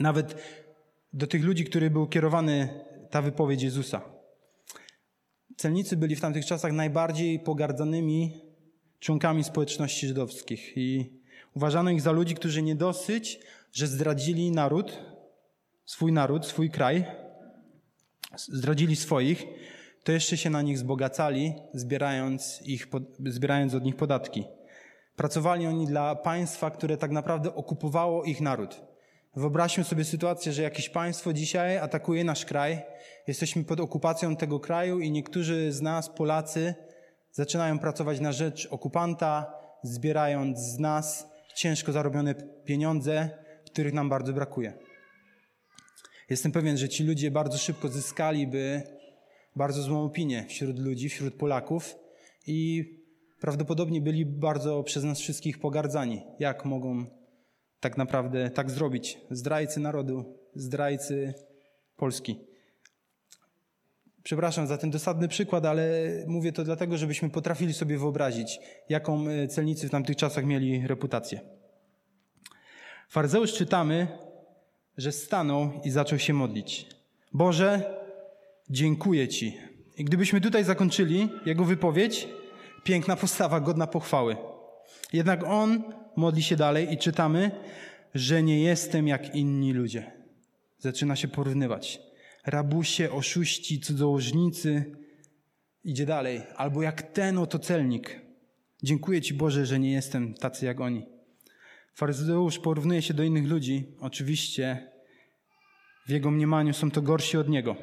Nawet 0.00 0.34
do 1.12 1.26
tych 1.26 1.44
ludzi, 1.44 1.64
który 1.64 1.90
był 1.90 2.06
kierowany 2.06 2.68
ta 3.10 3.22
wypowiedź 3.22 3.62
Jezusa. 3.62 4.11
Celnicy 5.62 5.96
byli 5.96 6.16
w 6.16 6.20
tamtych 6.20 6.46
czasach 6.46 6.72
najbardziej 6.72 7.38
pogardzanymi 7.38 8.40
członkami 9.00 9.44
społeczności 9.44 10.06
żydowskich 10.06 10.76
i 10.76 11.20
uważano 11.54 11.90
ich 11.90 12.00
za 12.00 12.12
ludzi, 12.12 12.34
którzy 12.34 12.62
nie 12.62 12.74
dosyć, 12.74 13.40
że 13.72 13.86
zdradzili 13.86 14.50
naród, 14.50 14.98
swój 15.84 16.12
naród, 16.12 16.46
swój 16.46 16.70
kraj, 16.70 17.04
zdradzili 18.36 18.96
swoich, 18.96 19.44
to 20.04 20.12
jeszcze 20.12 20.36
się 20.36 20.50
na 20.50 20.62
nich 20.62 20.76
wzbogacali, 20.76 21.54
zbierając, 21.74 22.62
ich, 22.64 22.86
zbierając 23.26 23.74
od 23.74 23.84
nich 23.84 23.96
podatki. 23.96 24.44
Pracowali 25.16 25.66
oni 25.66 25.86
dla 25.86 26.14
państwa, 26.14 26.70
które 26.70 26.96
tak 26.96 27.10
naprawdę 27.10 27.54
okupowało 27.54 28.24
ich 28.24 28.40
naród. 28.40 28.80
Wyobraźmy 29.36 29.84
sobie 29.84 30.04
sytuację, 30.04 30.52
że 30.52 30.62
jakieś 30.62 30.88
państwo 30.88 31.32
dzisiaj 31.32 31.78
atakuje 31.78 32.24
nasz 32.24 32.44
kraj, 32.44 32.82
jesteśmy 33.26 33.64
pod 33.64 33.80
okupacją 33.80 34.36
tego 34.36 34.60
kraju 34.60 35.00
i 35.00 35.10
niektórzy 35.10 35.72
z 35.72 35.80
nas, 35.80 36.10
Polacy, 36.10 36.74
zaczynają 37.32 37.78
pracować 37.78 38.20
na 38.20 38.32
rzecz 38.32 38.68
okupanta, 38.70 39.54
zbierając 39.82 40.58
z 40.58 40.78
nas 40.78 41.28
ciężko 41.56 41.92
zarobione 41.92 42.34
pieniądze, 42.64 43.30
których 43.66 43.92
nam 43.92 44.08
bardzo 44.08 44.32
brakuje. 44.32 44.72
Jestem 46.30 46.52
pewien, 46.52 46.76
że 46.76 46.88
ci 46.88 47.04
ludzie 47.04 47.30
bardzo 47.30 47.58
szybko 47.58 47.88
zyskaliby 47.88 48.82
bardzo 49.56 49.82
złą 49.82 50.04
opinię 50.04 50.46
wśród 50.48 50.78
ludzi, 50.78 51.08
wśród 51.08 51.34
Polaków 51.34 51.96
i 52.46 52.84
prawdopodobnie 53.40 54.00
byli 54.00 54.26
bardzo 54.26 54.82
przez 54.82 55.04
nas 55.04 55.20
wszystkich 55.20 55.58
pogardzani. 55.58 56.22
Jak 56.38 56.64
mogą 56.64 57.06
tak 57.80 57.96
naprawdę 57.96 58.50
tak 58.50 58.70
zrobić? 58.70 59.18
Zdrajcy 59.30 59.80
narodu, 59.80 60.38
zdrajcy 60.54 61.34
Polski. 61.96 62.51
Przepraszam 64.22 64.66
za 64.66 64.78
ten 64.78 64.90
dosadny 64.90 65.28
przykład, 65.28 65.64
ale 65.66 65.84
mówię 66.26 66.52
to 66.52 66.64
dlatego, 66.64 66.98
żebyśmy 66.98 67.30
potrafili 67.30 67.74
sobie 67.74 67.98
wyobrazić, 67.98 68.60
jaką 68.88 69.28
e, 69.28 69.48
celnicy 69.48 69.88
w 69.88 69.90
tamtych 69.90 70.16
czasach 70.16 70.44
mieli 70.44 70.86
reputację. 70.86 71.40
Farzeusz 73.08 73.52
czytamy, 73.52 74.06
że 74.96 75.12
stanął 75.12 75.70
i 75.84 75.90
zaczął 75.90 76.18
się 76.18 76.34
modlić. 76.34 76.86
Boże, 77.32 77.96
dziękuję 78.70 79.28
Ci. 79.28 79.58
I 79.98 80.04
gdybyśmy 80.04 80.40
tutaj 80.40 80.64
zakończyli 80.64 81.28
jego 81.46 81.64
wypowiedź, 81.64 82.28
piękna 82.84 83.16
postawa, 83.16 83.60
godna 83.60 83.86
pochwały. 83.86 84.36
Jednak 85.12 85.44
on 85.44 85.82
modli 86.16 86.42
się 86.42 86.56
dalej 86.56 86.92
i 86.92 86.98
czytamy, 86.98 87.50
że 88.14 88.42
nie 88.42 88.60
jestem 88.60 89.08
jak 89.08 89.34
inni 89.34 89.72
ludzie. 89.72 90.12
Zaczyna 90.78 91.16
się 91.16 91.28
porównywać. 91.28 92.11
Rabusie, 92.46 93.12
oszuści, 93.12 93.80
cudzołożnicy. 93.80 94.96
Idzie 95.84 96.06
dalej. 96.06 96.40
Albo 96.56 96.82
jak 96.82 97.02
ten 97.02 97.38
oto 97.38 97.58
celnik. 97.58 98.20
Dziękuję 98.82 99.22
Ci 99.22 99.34
Boże, 99.34 99.66
że 99.66 99.78
nie 99.78 99.92
jestem 99.92 100.34
tacy 100.34 100.66
jak 100.66 100.80
oni. 100.80 101.06
Faryzeusz 101.94 102.58
porównuje 102.58 103.02
się 103.02 103.14
do 103.14 103.22
innych 103.22 103.46
ludzi. 103.46 103.96
Oczywiście 104.00 104.92
w 106.06 106.10
jego 106.10 106.30
mniemaniu 106.30 106.72
są 106.72 106.90
to 106.90 107.02
gorsi 107.02 107.36
od 107.36 107.48
niego. 107.48 107.76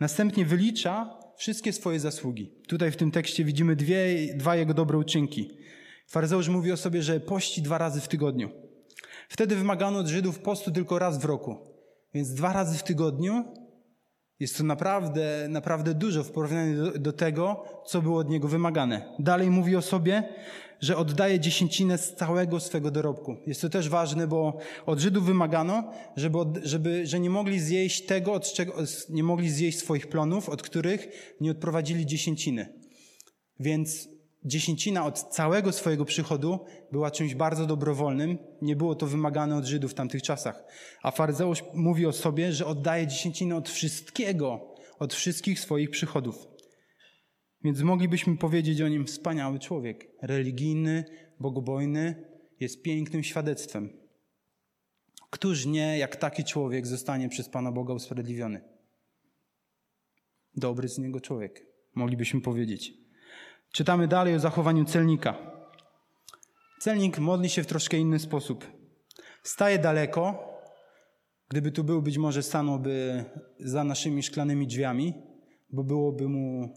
Następnie 0.00 0.44
wylicza 0.44 1.18
wszystkie 1.36 1.72
swoje 1.72 2.00
zasługi. 2.00 2.52
Tutaj 2.68 2.90
w 2.90 2.96
tym 2.96 3.10
tekście 3.10 3.44
widzimy 3.44 3.76
dwie, 3.76 4.34
dwa 4.34 4.56
jego 4.56 4.74
dobre 4.74 4.98
uczynki. 4.98 5.50
Faryzeusz 6.06 6.48
mówi 6.48 6.72
o 6.72 6.76
sobie, 6.76 7.02
że 7.02 7.20
pości 7.20 7.62
dwa 7.62 7.78
razy 7.78 8.00
w 8.00 8.08
tygodniu. 8.08 8.50
Wtedy 9.28 9.56
wymagano 9.56 9.98
od 9.98 10.06
Żydów 10.06 10.38
postu 10.38 10.70
tylko 10.70 10.98
raz 10.98 11.18
w 11.18 11.24
roku. 11.24 11.56
Więc 12.14 12.34
dwa 12.34 12.52
razy 12.52 12.78
w 12.78 12.82
tygodniu 12.82 13.44
jest 14.40 14.58
to 14.58 14.64
naprawdę, 14.64 15.46
naprawdę 15.48 15.94
dużo 15.94 16.24
w 16.24 16.30
porównaniu 16.30 16.84
do, 16.84 16.98
do, 16.98 17.12
tego, 17.12 17.64
co 17.86 18.02
było 18.02 18.18
od 18.18 18.30
niego 18.30 18.48
wymagane. 18.48 19.14
Dalej 19.18 19.50
mówi 19.50 19.76
o 19.76 19.82
sobie, 19.82 20.28
że 20.80 20.96
oddaje 20.96 21.40
dziesięcinę 21.40 21.98
z 21.98 22.14
całego 22.14 22.60
swego 22.60 22.90
dorobku. 22.90 23.36
Jest 23.46 23.60
to 23.60 23.68
też 23.68 23.88
ważne, 23.88 24.26
bo 24.26 24.58
od 24.86 24.98
Żydów 25.00 25.26
wymagano, 25.26 25.92
żeby, 26.16 26.38
żeby, 26.62 27.06
że 27.06 27.20
nie 27.20 27.30
mogli 27.30 27.60
zjeść 27.60 28.06
tego, 28.06 28.32
od 28.32 28.52
czego, 28.52 28.74
nie 29.10 29.22
mogli 29.22 29.50
zjeść 29.50 29.78
swoich 29.78 30.06
plonów, 30.06 30.48
od 30.48 30.62
których 30.62 31.08
nie 31.40 31.50
odprowadzili 31.50 32.06
dziesięciny. 32.06 32.66
Więc 33.60 34.13
dziesięcina 34.44 35.06
od 35.06 35.18
całego 35.18 35.72
swojego 35.72 36.04
przychodu 36.04 36.58
była 36.92 37.10
czymś 37.10 37.34
bardzo 37.34 37.66
dobrowolnym. 37.66 38.38
Nie 38.62 38.76
było 38.76 38.94
to 38.94 39.06
wymagane 39.06 39.56
od 39.56 39.64
Żydów 39.64 39.92
w 39.92 39.94
tamtych 39.94 40.22
czasach. 40.22 40.64
A 41.02 41.10
faryzeusz 41.10 41.64
mówi 41.74 42.06
o 42.06 42.12
sobie, 42.12 42.52
że 42.52 42.66
oddaje 42.66 43.06
dziesięcinę 43.06 43.56
od 43.56 43.68
wszystkiego, 43.68 44.74
od 44.98 45.14
wszystkich 45.14 45.60
swoich 45.60 45.90
przychodów. 45.90 46.46
Więc 47.64 47.80
moglibyśmy 47.80 48.36
powiedzieć 48.36 48.80
o 48.80 48.88
nim 48.88 49.06
wspaniały 49.06 49.58
człowiek, 49.58 50.10
religijny, 50.22 51.04
bogobojny, 51.40 52.24
jest 52.60 52.82
pięknym 52.82 53.22
świadectwem. 53.22 54.04
Któż 55.30 55.66
nie, 55.66 55.98
jak 55.98 56.16
taki 56.16 56.44
człowiek, 56.44 56.86
zostanie 56.86 57.28
przez 57.28 57.48
Pana 57.48 57.72
Boga 57.72 57.94
usprawiedliwiony? 57.94 58.60
Dobry 60.56 60.88
z 60.88 60.98
niego 60.98 61.20
człowiek, 61.20 61.66
moglibyśmy 61.94 62.40
powiedzieć. 62.40 63.03
Czytamy 63.74 64.08
dalej 64.08 64.34
o 64.34 64.40
zachowaniu 64.40 64.84
celnika. 64.84 65.38
Celnik 66.80 67.18
modli 67.18 67.48
się 67.48 67.62
w 67.62 67.66
troszkę 67.66 67.96
inny 67.96 68.18
sposób. 68.18 68.66
Staje 69.42 69.78
daleko. 69.78 70.38
Gdyby 71.48 71.72
tu 71.72 71.84
był, 71.84 72.02
być 72.02 72.18
może 72.18 72.42
stanąłby 72.42 73.24
za 73.60 73.84
naszymi 73.84 74.22
szklanymi 74.22 74.66
drzwiami, 74.66 75.14
bo 75.70 75.84
byłoby 75.84 76.28
mu 76.28 76.74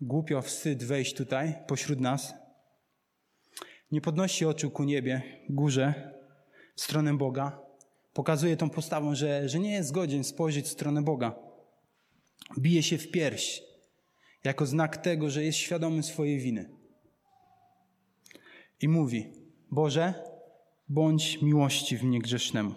głupio, 0.00 0.42
wstyd 0.42 0.84
wejść 0.84 1.14
tutaj 1.14 1.54
pośród 1.66 2.00
nas. 2.00 2.34
Nie 3.90 4.00
podnosi 4.00 4.46
oczu 4.46 4.70
ku 4.70 4.84
niebie, 4.84 5.22
górze, 5.48 6.14
w 6.76 6.80
stronę 6.80 7.18
Boga. 7.18 7.60
Pokazuje 8.12 8.56
tą 8.56 8.70
postawą, 8.70 9.14
że, 9.14 9.48
że 9.48 9.58
nie 9.58 9.72
jest 9.72 9.92
godzien 9.92 10.24
spojrzeć 10.24 10.66
w 10.66 10.72
stronę 10.72 11.02
Boga. 11.02 11.34
Bije 12.58 12.82
się 12.82 12.98
w 12.98 13.10
pierś, 13.10 13.62
jako 14.44 14.66
znak 14.66 14.96
tego, 14.96 15.30
że 15.30 15.44
jest 15.44 15.58
świadomy 15.58 16.02
swojej 16.02 16.38
winy. 16.38 16.70
I 18.80 18.88
mówi: 18.88 19.32
Boże, 19.70 20.14
bądź 20.88 21.42
miłości 21.42 21.96
w 21.96 22.04
mnie 22.04 22.18
grzesznemu. 22.18 22.74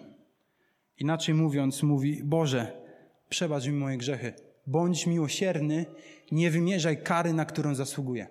Inaczej 0.98 1.34
mówiąc, 1.34 1.82
mówi: 1.82 2.20
Boże, 2.24 2.82
przebacz 3.28 3.66
mi 3.66 3.72
moje 3.72 3.96
grzechy. 3.96 4.32
Bądź 4.66 5.06
miłosierny, 5.06 5.86
nie 6.32 6.50
wymierzaj 6.50 7.02
kary, 7.02 7.32
na 7.32 7.44
którą 7.44 7.74
zasługuje. 7.74 8.26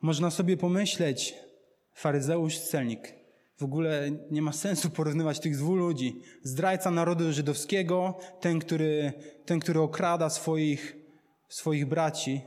Można 0.00 0.30
sobie 0.30 0.56
pomyśleć, 0.56 1.34
faryzeusz, 1.94 2.58
celnik. 2.58 3.14
W 3.58 3.62
ogóle 3.62 4.10
nie 4.30 4.42
ma 4.42 4.52
sensu 4.52 4.90
porównywać 4.90 5.40
tych 5.40 5.56
dwóch 5.56 5.76
ludzi. 5.76 6.20
Zdrajca 6.42 6.90
narodu 6.90 7.32
żydowskiego, 7.32 8.18
ten, 8.40 8.58
który, 8.58 9.12
ten, 9.46 9.60
który 9.60 9.80
okrada 9.80 10.30
swoich, 10.30 11.03
swoich 11.54 11.86
braci 11.86 12.40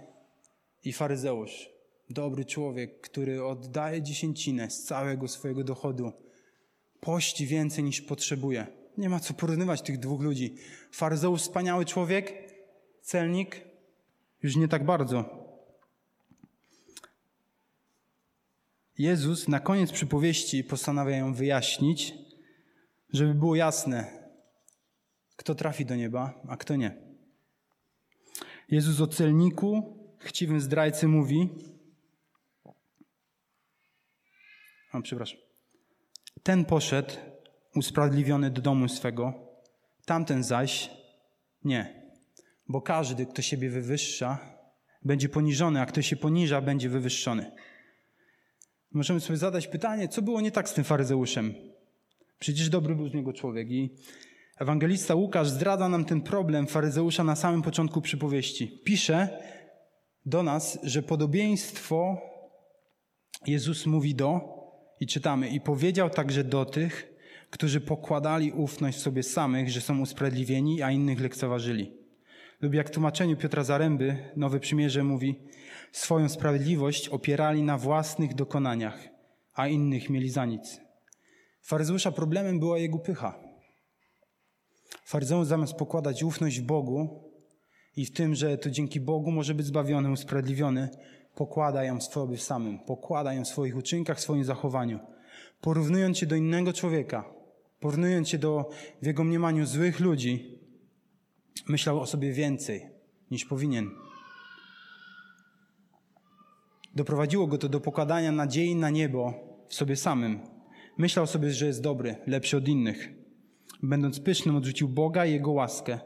i 0.83 0.93
faryzeusz. 0.93 1.69
Dobry 2.09 2.45
człowiek, 2.45 3.01
który 3.01 3.45
oddaje 3.45 4.01
dziesięcinę 4.01 4.69
z 4.69 4.83
całego 4.83 5.27
swojego 5.27 5.63
dochodu. 5.63 6.11
Pości 6.99 7.47
więcej 7.47 7.83
niż 7.83 8.01
potrzebuje. 8.01 8.67
Nie 8.97 9.09
ma 9.09 9.19
co 9.19 9.33
porównywać 9.33 9.81
tych 9.81 9.99
dwóch 9.99 10.21
ludzi. 10.21 10.55
Faryzeusz 10.91 11.41
wspaniały 11.41 11.85
człowiek, 11.85 12.53
celnik 13.01 13.61
już 14.43 14.55
nie 14.55 14.67
tak 14.67 14.85
bardzo. 14.85 15.25
Jezus 18.97 19.47
na 19.47 19.59
koniec 19.59 19.91
przypowieści 19.91 20.63
postanawia 20.63 21.17
ją 21.17 21.33
wyjaśnić, 21.33 22.13
żeby 23.13 23.33
było 23.33 23.55
jasne, 23.55 24.27
kto 25.35 25.55
trafi 25.55 25.85
do 25.85 25.95
nieba, 25.95 26.41
a 26.47 26.57
kto 26.57 26.75
nie. 26.75 27.06
Jezus 28.69 29.01
o 29.01 29.07
celniku, 29.07 29.97
chciwym 30.19 30.61
zdrajcy 30.61 31.07
mówi, 31.07 31.49
a 34.91 35.01
przepraszam, 35.01 35.39
ten 36.43 36.65
poszedł 36.65 37.13
usprawiedliwiony 37.75 38.51
do 38.51 38.61
domu 38.61 38.89
swego, 38.89 39.33
tamten 40.05 40.43
zaś 40.43 40.89
nie. 41.63 42.11
Bo 42.67 42.81
każdy, 42.81 43.25
kto 43.25 43.41
siebie 43.41 43.69
wywyższa, 43.69 44.57
będzie 45.05 45.29
poniżony, 45.29 45.81
a 45.81 45.85
kto 45.85 46.01
się 46.01 46.15
poniża, 46.15 46.61
będzie 46.61 46.89
wywyższony. 46.89 47.51
Możemy 48.91 49.19
sobie 49.19 49.37
zadać 49.37 49.67
pytanie, 49.67 50.07
co 50.07 50.21
było 50.21 50.41
nie 50.41 50.51
tak 50.51 50.69
z 50.69 50.73
tym 50.73 50.83
faryzeuszem? 50.83 51.53
Przecież 52.39 52.69
dobry 52.69 52.95
był 52.95 53.07
z 53.09 53.13
niego 53.13 53.33
człowiek. 53.33 53.71
I 53.71 53.95
ewangelista 54.59 55.15
Łukasz 55.15 55.49
zdradza 55.49 55.89
nam 55.89 56.05
ten 56.05 56.21
problem 56.21 56.67
faryzeusza 56.67 57.23
na 57.23 57.35
samym 57.35 57.61
początku 57.61 58.01
przypowieści. 58.01 58.81
Pisze 58.85 59.29
do 60.25 60.43
nas, 60.43 60.79
że 60.83 61.03
podobieństwo 61.03 62.17
Jezus 63.47 63.85
mówi 63.85 64.15
do, 64.15 64.57
i 64.99 65.07
czytamy, 65.07 65.49
i 65.49 65.61
powiedział 65.61 66.09
także 66.09 66.43
do 66.43 66.65
tych, 66.65 67.13
którzy 67.49 67.81
pokładali 67.81 68.51
ufność 68.51 68.97
w 68.97 69.01
sobie 69.01 69.23
samych, 69.23 69.69
że 69.69 69.81
są 69.81 69.99
usprawiedliwieni, 70.01 70.81
a 70.81 70.91
innych 70.91 71.21
lekceważyli. 71.21 71.91
Lub 72.61 72.73
jak 72.73 72.87
w 72.87 72.91
tłumaczeniu 72.91 73.37
Piotra 73.37 73.63
Zaręby, 73.63 74.17
Nowe 74.35 74.59
Przymierze 74.59 75.03
mówi, 75.03 75.39
swoją 75.91 76.29
sprawiedliwość 76.29 77.09
opierali 77.09 77.63
na 77.63 77.77
własnych 77.77 78.35
dokonaniach, 78.35 79.07
a 79.53 79.67
innych 79.67 80.09
mieli 80.09 80.29
za 80.29 80.45
nic. 80.45 80.81
Faryzeusza 81.61 82.11
problemem 82.11 82.59
była 82.59 82.77
jego 82.77 82.99
pycha. 82.99 83.46
Faryzeusz 85.05 85.47
zamiast 85.47 85.73
pokładać 85.73 86.23
ufność 86.23 86.59
w 86.59 86.65
Bogu 86.65 87.23
i 87.95 88.05
w 88.05 88.13
tym, 88.13 88.35
że 88.35 88.57
to 88.57 88.69
dzięki 88.69 88.99
Bogu 88.99 89.31
może 89.31 89.55
być 89.55 89.65
zbawiony, 89.65 90.11
usprawiedliwiony, 90.11 90.89
pokłada 91.35 91.83
ją 91.83 91.99
w 91.99 92.03
sobie 92.03 92.37
samym, 92.37 92.79
pokłada 92.79 93.33
ją 93.33 93.43
w 93.43 93.47
swoich 93.47 93.77
uczynkach, 93.77 94.17
w 94.17 94.21
swoim 94.21 94.43
zachowaniu. 94.43 94.99
Porównując 95.61 96.17
się 96.17 96.25
do 96.25 96.35
innego 96.35 96.73
człowieka, 96.73 97.33
porównując 97.79 98.29
się 98.29 98.37
do, 98.37 98.69
w 99.01 99.05
jego 99.05 99.23
mniemaniu, 99.23 99.65
złych 99.65 99.99
ludzi, 99.99 100.59
myślał 101.67 101.99
o 101.99 102.05
sobie 102.05 102.31
więcej 102.31 102.89
niż 103.31 103.45
powinien. 103.45 103.89
Doprowadziło 106.95 107.47
go 107.47 107.57
to 107.57 107.69
do 107.69 107.79
pokładania 107.79 108.31
nadziei 108.31 108.75
na 108.75 108.89
niebo 108.89 109.33
w 109.67 109.73
sobie 109.73 109.95
samym. 109.95 110.39
Myślał 110.97 111.27
sobie, 111.27 111.51
że 111.51 111.65
jest 111.65 111.81
dobry, 111.81 112.15
lepszy 112.27 112.57
od 112.57 112.67
innych. 112.67 113.16
Będąc 113.83 114.19
pysznym, 114.19 114.55
odrzucił 114.55 114.89
Boga 114.89 115.25
i 115.25 115.31
Jego 115.31 115.51
łaskę. 115.51 115.99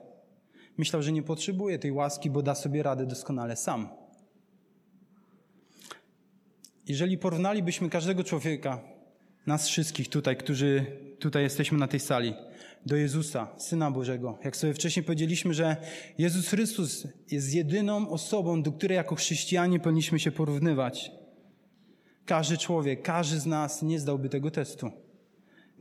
Myślał, 0.77 1.03
że 1.03 1.11
nie 1.11 1.23
potrzebuje 1.23 1.79
tej 1.79 1.91
łaski, 1.91 2.29
bo 2.29 2.41
da 2.41 2.55
sobie 2.55 2.83
radę 2.83 3.05
doskonale 3.05 3.55
sam. 3.55 3.89
Jeżeli 6.87 7.17
porównalibyśmy 7.17 7.89
każdego 7.89 8.23
człowieka, 8.23 8.81
nas 9.47 9.67
wszystkich 9.67 10.09
tutaj, 10.09 10.37
którzy 10.37 10.85
tutaj 11.19 11.43
jesteśmy 11.43 11.77
na 11.77 11.87
tej 11.87 11.99
sali, 11.99 12.33
do 12.85 12.95
Jezusa, 12.95 13.47
Syna 13.57 13.91
Bożego. 13.91 14.37
Jak 14.43 14.57
sobie 14.57 14.73
wcześniej 14.73 15.03
powiedzieliśmy, 15.03 15.53
że 15.53 15.77
Jezus 16.17 16.47
Chrystus 16.47 17.07
jest 17.31 17.53
jedyną 17.53 18.09
osobą, 18.09 18.63
do 18.63 18.71
której 18.71 18.95
jako 18.95 19.15
chrześcijanie 19.15 19.79
powinniśmy 19.79 20.19
się 20.19 20.31
porównywać. 20.31 21.11
Każdy 22.25 22.57
człowiek, 22.57 23.01
każdy 23.01 23.39
z 23.39 23.45
nas 23.45 23.81
nie 23.81 23.99
zdałby 23.99 24.29
tego 24.29 24.51
testu. 24.51 24.91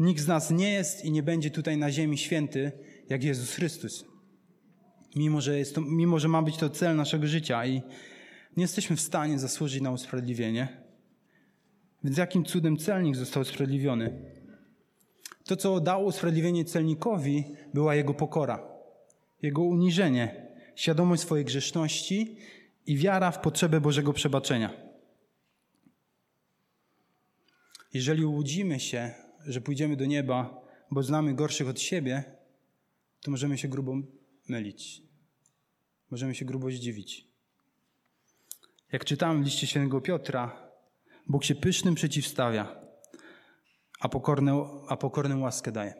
Nikt 0.00 0.20
z 0.20 0.26
nas 0.26 0.50
nie 0.50 0.72
jest 0.72 1.04
i 1.04 1.10
nie 1.10 1.22
będzie 1.22 1.50
tutaj 1.50 1.76
na 1.76 1.92
ziemi 1.92 2.18
święty 2.18 2.72
jak 3.08 3.24
Jezus 3.24 3.54
Chrystus. 3.54 4.04
Mimo 5.16 5.40
że, 5.40 5.58
jest 5.58 5.74
to, 5.74 5.80
mimo, 5.80 6.18
że 6.18 6.28
ma 6.28 6.42
być 6.42 6.56
to 6.56 6.70
cel 6.70 6.96
naszego 6.96 7.26
życia 7.26 7.66
i 7.66 7.82
nie 8.56 8.62
jesteśmy 8.62 8.96
w 8.96 9.00
stanie 9.00 9.38
zasłużyć 9.38 9.82
na 9.82 9.90
usprawiedliwienie. 9.90 10.82
Więc 12.04 12.16
jakim 12.16 12.44
cudem 12.44 12.76
celnik 12.76 13.16
został 13.16 13.42
usprawiedliwiony? 13.42 14.22
To, 15.44 15.56
co 15.56 15.80
dało 15.80 16.04
usprawiedliwienie 16.04 16.64
celnikowi, 16.64 17.44
była 17.74 17.94
jego 17.94 18.14
pokora, 18.14 18.68
jego 19.42 19.62
uniżenie, 19.62 20.46
świadomość 20.76 21.22
swojej 21.22 21.44
grzeszności 21.44 22.36
i 22.86 22.96
wiara 22.96 23.30
w 23.30 23.40
potrzebę 23.40 23.80
Bożego 23.80 24.12
przebaczenia. 24.12 24.70
Jeżeli 27.94 28.24
łudzimy 28.24 28.80
się, 28.80 29.14
że 29.46 29.60
pójdziemy 29.60 29.96
do 29.96 30.06
nieba, 30.06 30.60
bo 30.90 31.02
znamy 31.02 31.34
gorszych 31.34 31.68
od 31.68 31.80
siebie, 31.80 32.24
to 33.22 33.30
możemy 33.30 33.58
się 33.58 33.68
grubo 33.68 33.96
mylić. 34.48 35.02
Możemy 36.10 36.34
się 36.34 36.44
grubo 36.44 36.70
zdziwić. 36.70 37.26
Jak 38.92 39.04
czytamy 39.04 39.40
w 39.42 39.44
liście 39.44 39.66
świętego 39.66 40.00
Piotra, 40.00 40.70
Bóg 41.26 41.44
się 41.44 41.54
pysznym 41.54 41.94
przeciwstawia, 41.94 42.80
a, 44.00 44.08
pokorne, 44.08 44.66
a 44.88 44.96
pokornym 44.96 45.42
łaskę 45.42 45.72
daje. 45.72 45.94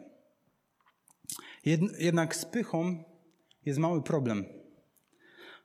Jednak 1.99 2.35
z 2.35 2.45
pychą 2.45 3.03
jest 3.65 3.79
mały 3.79 4.03
problem. 4.03 4.45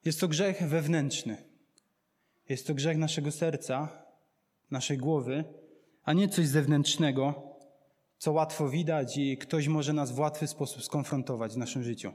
Jest 0.05 0.21
to 0.21 0.29
grzech 0.29 0.63
wewnętrzny. 0.69 1.45
Jest 2.49 2.67
to 2.67 2.75
grzech 2.75 2.97
naszego 2.97 3.33
serca, 3.33 4.03
naszej 4.71 4.99
głowy, 4.99 5.45
a 6.05 6.13
nie 6.13 6.29
coś 6.29 6.47
zewnętrznego, 6.49 7.56
co 8.19 8.33
łatwo 8.33 8.69
widać 8.69 9.17
i 9.17 9.39
ktoś 9.39 9.69
może 9.69 9.93
nas 9.93 10.13
w 10.13 10.19
łatwy 10.19 10.47
sposób 10.47 10.85
skonfrontować 10.85 11.55
w 11.55 11.57
naszym 11.57 11.83
życiu. 11.83 12.13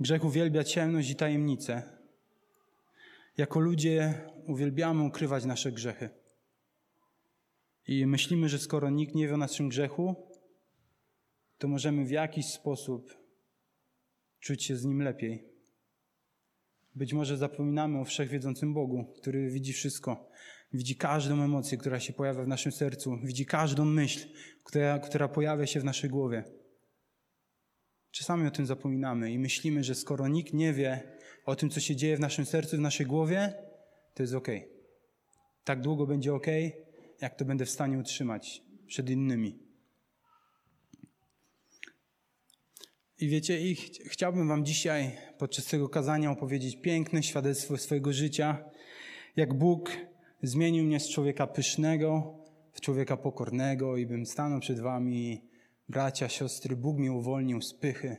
Grzech 0.00 0.24
uwielbia 0.24 0.64
ciemność 0.64 1.10
i 1.10 1.16
tajemnicę. 1.16 1.82
Jako 3.36 3.60
ludzie 3.60 4.14
uwielbiamy 4.46 5.02
ukrywać 5.02 5.44
nasze 5.44 5.72
grzechy. 5.72 6.10
I 7.88 8.06
myślimy, 8.06 8.48
że 8.48 8.58
skoro 8.58 8.90
nikt 8.90 9.14
nie 9.14 9.28
wie 9.28 9.34
o 9.34 9.36
naszym 9.36 9.68
grzechu, 9.68 10.14
to 11.58 11.68
możemy 11.68 12.04
w 12.04 12.10
jakiś 12.10 12.46
sposób 12.46 13.16
czuć 14.40 14.64
się 14.64 14.76
z 14.76 14.84
nim 14.84 15.02
lepiej. 15.02 15.48
Być 16.94 17.12
może 17.12 17.36
zapominamy 17.36 18.00
o 18.00 18.04
wszechwiedzącym 18.04 18.74
Bogu, 18.74 19.04
który 19.16 19.50
widzi 19.50 19.72
wszystko. 19.72 20.28
Widzi 20.76 20.96
każdą 20.96 21.42
emocję, 21.42 21.78
która 21.78 22.00
się 22.00 22.12
pojawia 22.12 22.42
w 22.42 22.48
naszym 22.48 22.72
sercu, 22.72 23.18
widzi 23.22 23.46
każdą 23.46 23.84
myśl, 23.84 24.28
która, 24.64 24.98
która 24.98 25.28
pojawia 25.28 25.66
się 25.66 25.80
w 25.80 25.84
naszej 25.84 26.10
głowie. 26.10 26.44
Czasami 28.10 28.46
o 28.46 28.50
tym 28.50 28.66
zapominamy 28.66 29.32
i 29.32 29.38
myślimy, 29.38 29.84
że 29.84 29.94
skoro 29.94 30.28
nikt 30.28 30.52
nie 30.52 30.72
wie 30.72 31.18
o 31.44 31.56
tym, 31.56 31.70
co 31.70 31.80
się 31.80 31.96
dzieje 31.96 32.16
w 32.16 32.20
naszym 32.20 32.46
sercu, 32.46 32.76
w 32.76 32.80
naszej 32.80 33.06
głowie, 33.06 33.54
to 34.14 34.22
jest 34.22 34.34
ok. 34.34 34.48
Tak 35.64 35.80
długo 35.80 36.06
będzie 36.06 36.34
ok, 36.34 36.46
jak 37.20 37.34
to 37.34 37.44
będę 37.44 37.64
w 37.64 37.70
stanie 37.70 37.98
utrzymać 37.98 38.62
przed 38.86 39.10
innymi. 39.10 39.58
I 43.18 43.28
wiecie, 43.28 43.60
i 43.60 43.74
ch 43.74 43.80
chciałbym 44.06 44.48
Wam 44.48 44.64
dzisiaj 44.64 45.18
podczas 45.38 45.66
tego 45.66 45.88
kazania 45.88 46.30
opowiedzieć 46.30 46.80
piękne 46.80 47.22
świadectwo 47.22 47.76
swojego 47.76 48.12
życia, 48.12 48.64
jak 49.36 49.54
Bóg 49.54 49.90
zmienił 50.48 50.84
mnie 50.84 51.00
z 51.00 51.08
człowieka 51.08 51.46
pysznego 51.46 52.38
w 52.72 52.80
człowieka 52.80 53.16
pokornego 53.16 53.96
i 53.96 54.06
bym 54.06 54.26
stanął 54.26 54.60
przed 54.60 54.80
Wami, 54.80 55.48
bracia, 55.88 56.28
siostry, 56.28 56.76
Bóg 56.76 56.98
mnie 56.98 57.12
uwolnił 57.12 57.62
z 57.62 57.74
pychy 57.74 58.16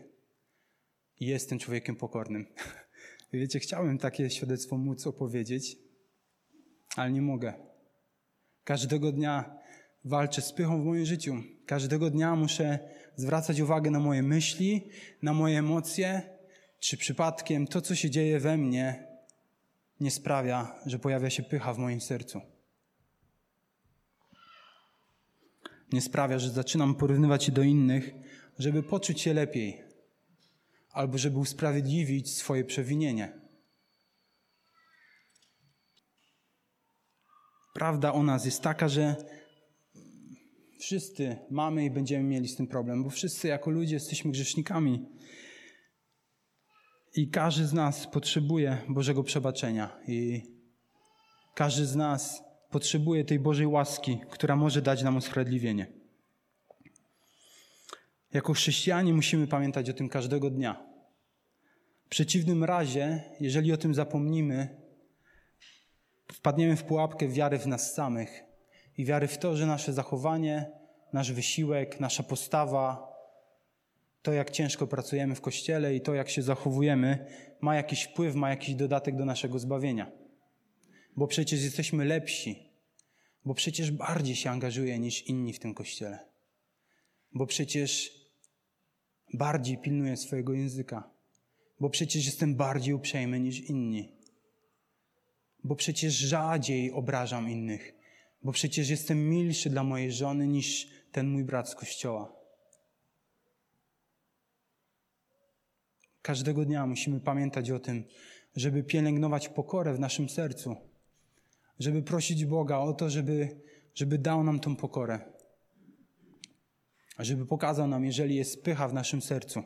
i 1.20 1.26
jestem 1.26 1.60
człowiekiem 1.60 1.96
pokornym. 1.96 2.46
Wiecie, 3.34 3.60
chciałbym 3.60 3.98
takie 3.98 4.30
świadectwo 4.30 4.78
móc 4.78 5.08
opowiedzieć, 5.08 5.78
ale 6.96 7.12
nie 7.12 7.22
mogę. 7.22 7.54
Każdego 8.63 9.12
dnia 9.12 9.58
walczę 10.06 10.42
z 10.42 10.54
pychą 10.54 10.82
w 10.82 10.86
moim 10.86 11.06
życiu. 11.06 11.36
Każdego 11.66 12.10
dnia 12.10 12.36
muszę 12.36 12.80
zwracać 13.16 13.60
uwagę 13.60 13.92
na 13.92 14.00
moje 14.00 14.24
myśli, 14.24 14.90
na 15.22 15.34
moje 15.34 15.60
emocje, 15.60 16.22
czy 16.80 16.98
przypadkiem 16.98 17.68
to, 17.68 17.82
co 17.82 17.96
się 17.96 18.10
dzieje 18.10 18.40
we 18.40 18.58
mnie, 18.58 19.07
nie 20.00 20.12
sprawia, 20.12 20.76
że 20.86 21.00
pojawia 21.00 21.30
się 21.30 21.44
pycha 21.44 21.74
w 21.74 21.78
moim 21.78 22.02
sercu. 22.02 22.42
Nie 25.92 26.02
sprawia, 26.02 26.40
że 26.40 26.50
zaczynam 26.50 26.96
porównywać 26.96 27.44
się 27.44 27.52
do 27.52 27.64
innych, 27.64 28.12
żeby 28.60 28.84
poczuć 28.84 29.22
się 29.22 29.34
lepiej, 29.34 29.84
albo 30.92 31.18
żeby 31.18 31.38
usprawiedliwić 31.40 32.34
swoje 32.34 32.66
przewinienie. 32.66 33.40
Prawda 37.74 38.14
o 38.14 38.24
nas 38.24 38.46
jest 38.46 38.62
taka, 38.62 38.90
że 38.90 39.16
wszyscy 40.80 41.38
mamy 41.52 41.86
i 41.86 41.92
będziemy 41.92 42.24
mieli 42.24 42.48
z 42.48 42.56
tym 42.56 42.68
problem, 42.68 43.04
bo 43.04 43.10
wszyscy 43.10 43.48
jako 43.48 43.72
ludzie 43.72 43.94
jesteśmy 43.94 44.32
grzesznikami. 44.32 45.06
I 47.17 47.27
każdy 47.27 47.67
z 47.67 47.73
nas 47.73 48.08
potrzebuje 48.08 48.77
Bożego 48.89 49.23
przebaczenia. 49.23 49.99
I 50.08 50.43
każdy 51.56 51.86
z 51.86 51.95
nas 51.95 52.43
potrzebuje 52.69 53.25
tej 53.25 53.39
Bożej 53.39 53.67
łaski, 53.67 54.19
która 54.30 54.56
może 54.56 54.82
dać 54.82 55.03
nam 55.03 55.17
usprawiedliwienie. 55.17 55.88
Jako 58.34 58.53
chrześcijanie 58.53 59.13
musimy 59.13 59.47
pamiętać 59.47 59.89
o 59.89 59.93
tym 59.93 60.10
każdego 60.10 60.49
dnia. 60.49 60.84
W 62.06 62.10
przeciwnym 62.10 62.63
razie, 62.63 63.23
jeżeli 63.39 63.73
o 63.73 63.77
tym 63.77 63.95
zapomnimy, 63.95 64.82
wpadniemy 66.34 66.75
w 66.75 66.84
pułapkę 66.84 67.27
wiary 67.27 67.60
w 67.60 67.67
nas 67.67 67.93
samych 67.93 68.43
i 68.97 69.06
wiary 69.06 69.27
w 69.27 69.38
to, 69.38 69.56
że 69.56 69.65
nasze 69.65 69.93
zachowanie, 69.93 70.71
nasz 71.13 71.32
wysiłek, 71.32 71.99
nasza 71.99 72.23
postawa, 72.23 73.07
to 74.28 74.34
jak 74.34 74.52
ciężko 74.52 74.88
pracujemy 74.88 75.36
w 75.36 75.42
kościele 75.42 75.96
i 75.96 76.02
to 76.02 76.13
jak 76.13 76.30
się 76.30 76.42
zachowujemy, 76.42 77.26
ma 77.62 77.76
jakiś 77.76 78.04
wpływ, 78.04 78.36
ma 78.36 78.50
jakiś 78.50 78.76
dodatek 78.76 79.16
do 79.16 79.26
naszego 79.26 79.60
zbawienia. 79.60 80.12
Bo 81.16 81.28
przecież 81.28 81.63
jesteśmy 81.63 82.06
lepsi, 82.06 82.70
bo 83.46 83.54
przecież 83.54 83.92
bardziej 83.92 84.36
się 84.36 84.50
angażuję 84.50 85.00
niż 85.00 85.28
inni 85.28 85.54
w 85.54 85.60
tym 85.60 85.74
kościele, 85.74 86.20
bo 87.34 87.46
przecież 87.46 88.12
bardziej 89.34 89.78
pilnuję 89.78 90.18
swojego 90.18 90.54
języka, 90.54 91.10
bo 91.80 91.90
przecież 91.90 92.26
jestem 92.26 92.56
bardziej 92.56 92.94
uprzejmy 92.94 93.40
niż 93.40 93.60
inni, 93.60 94.18
bo 95.63 95.76
przecież 95.76 96.13
rzadziej 96.13 96.92
obrażam 96.92 97.50
innych, 97.50 97.94
bo 98.44 98.52
przecież 98.52 98.90
jestem 98.90 99.30
milszy 99.30 99.70
dla 99.70 99.84
mojej 99.84 100.12
żony 100.12 100.48
niż 100.48 100.88
ten 101.12 101.28
mój 101.28 101.44
brat 101.44 101.70
z 101.70 101.76
kościoła. 101.76 102.37
Każdego 106.28 106.66
dnia 106.66 106.86
musimy 106.86 107.20
pamiętać 107.20 107.72
o 107.72 107.80
tym, 107.80 108.04
żeby 108.56 108.84
pielęgnować 108.84 109.50
pokorę 109.50 109.94
w 109.94 110.00
naszym 110.00 110.30
sercu, 110.30 110.76
żeby 111.80 112.04
prosić 112.04 112.46
Boga 112.46 112.78
o 112.78 112.94
to, 112.94 113.10
żeby, 113.10 113.62
żeby 113.96 114.18
dał 114.18 114.44
nam 114.44 114.60
tą 114.60 114.76
pokorę, 114.76 115.20
żeby 117.20 117.46
pokazał 117.46 117.88
nam, 117.88 118.06
jeżeli 118.06 118.36
jest 118.36 118.63
pycha 118.63 118.88
w 118.88 118.94
naszym 118.94 119.22
sercu. 119.22 119.63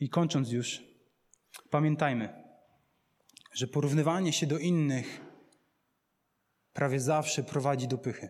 I 0.00 0.08
kończąc 0.08 0.50
już, 0.50 0.84
pamiętajmy, 1.70 2.44
że 3.54 3.66
porównywanie 3.66 4.32
się 4.32 4.46
do 4.46 4.58
innych 4.58 5.20
prawie 6.72 7.00
zawsze 7.00 7.42
prowadzi 7.42 7.88
do 7.88 7.98
pychy. 7.98 8.28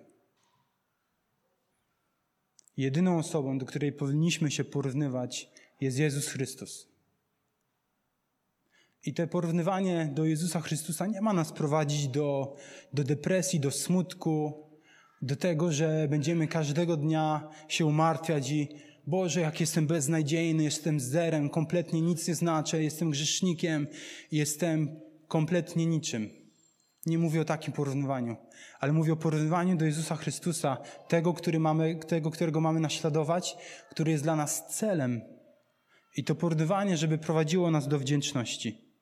Jedyną 2.77 3.19
osobą, 3.19 3.59
do 3.59 3.67
której 3.67 3.93
powinniśmy 3.93 4.51
się 4.51 4.65
porównywać, 4.65 5.62
jest 5.83 5.99
Jezus 5.99 6.29
Chrystus. 6.29 6.89
I 9.05 9.15
to 9.15 9.27
porównywanie 9.27 10.11
do 10.15 10.25
Jezusa 10.25 10.61
Chrystusa 10.61 11.07
nie 11.07 11.21
ma 11.21 11.33
nas 11.33 11.53
prowadzić 11.53 12.09
do, 12.09 12.57
do 12.93 13.05
depresji, 13.05 13.61
do 13.61 13.71
smutku, 13.71 14.67
do 15.23 15.37
tego, 15.37 15.73
że 15.73 16.07
będziemy 16.11 16.49
każdego 16.49 16.97
dnia 16.97 17.49
się 17.69 17.87
umartwiać 17.87 18.51
i 18.51 18.69
Boże, 19.07 19.41
jak 19.41 19.61
jestem 19.61 19.87
beznadziejny, 19.87 20.65
jestem 20.65 21.01
zerem, 21.01 21.51
kompletnie 21.51 22.01
nic 22.01 22.29
nie 22.29 22.35
znaczę, 22.35 22.83
jestem 22.83 23.11
grzesznikiem, 23.11 23.87
jestem 24.33 25.01
kompletnie 25.29 25.87
niczym. 25.87 26.31
Nie 27.07 27.19
mówię 27.19 27.41
o 27.41 27.45
takim 27.45 27.73
porównywaniu, 27.73 28.37
ale 28.81 28.93
mówię 28.93 29.13
o 29.13 29.17
porównywaniu 29.17 29.77
do 29.77 29.85
Jezusa 29.85 30.17
Chrystusa, 30.17 30.77
tego, 31.09 31.33
który 31.33 31.61
mamy, 31.61 31.97
tego, 31.97 32.31
którego 32.31 32.61
mamy 32.61 32.81
naśladować, 32.81 33.57
który 33.91 34.11
jest 34.11 34.25
dla 34.25 34.37
nas 34.37 34.67
celem. 34.69 35.21
I 36.17 36.25
to 36.25 36.35
porównywanie, 36.35 36.97
żeby 36.97 37.19
prowadziło 37.19 37.71
nas 37.71 37.89
do 37.89 37.99
wdzięczności. 37.99 38.93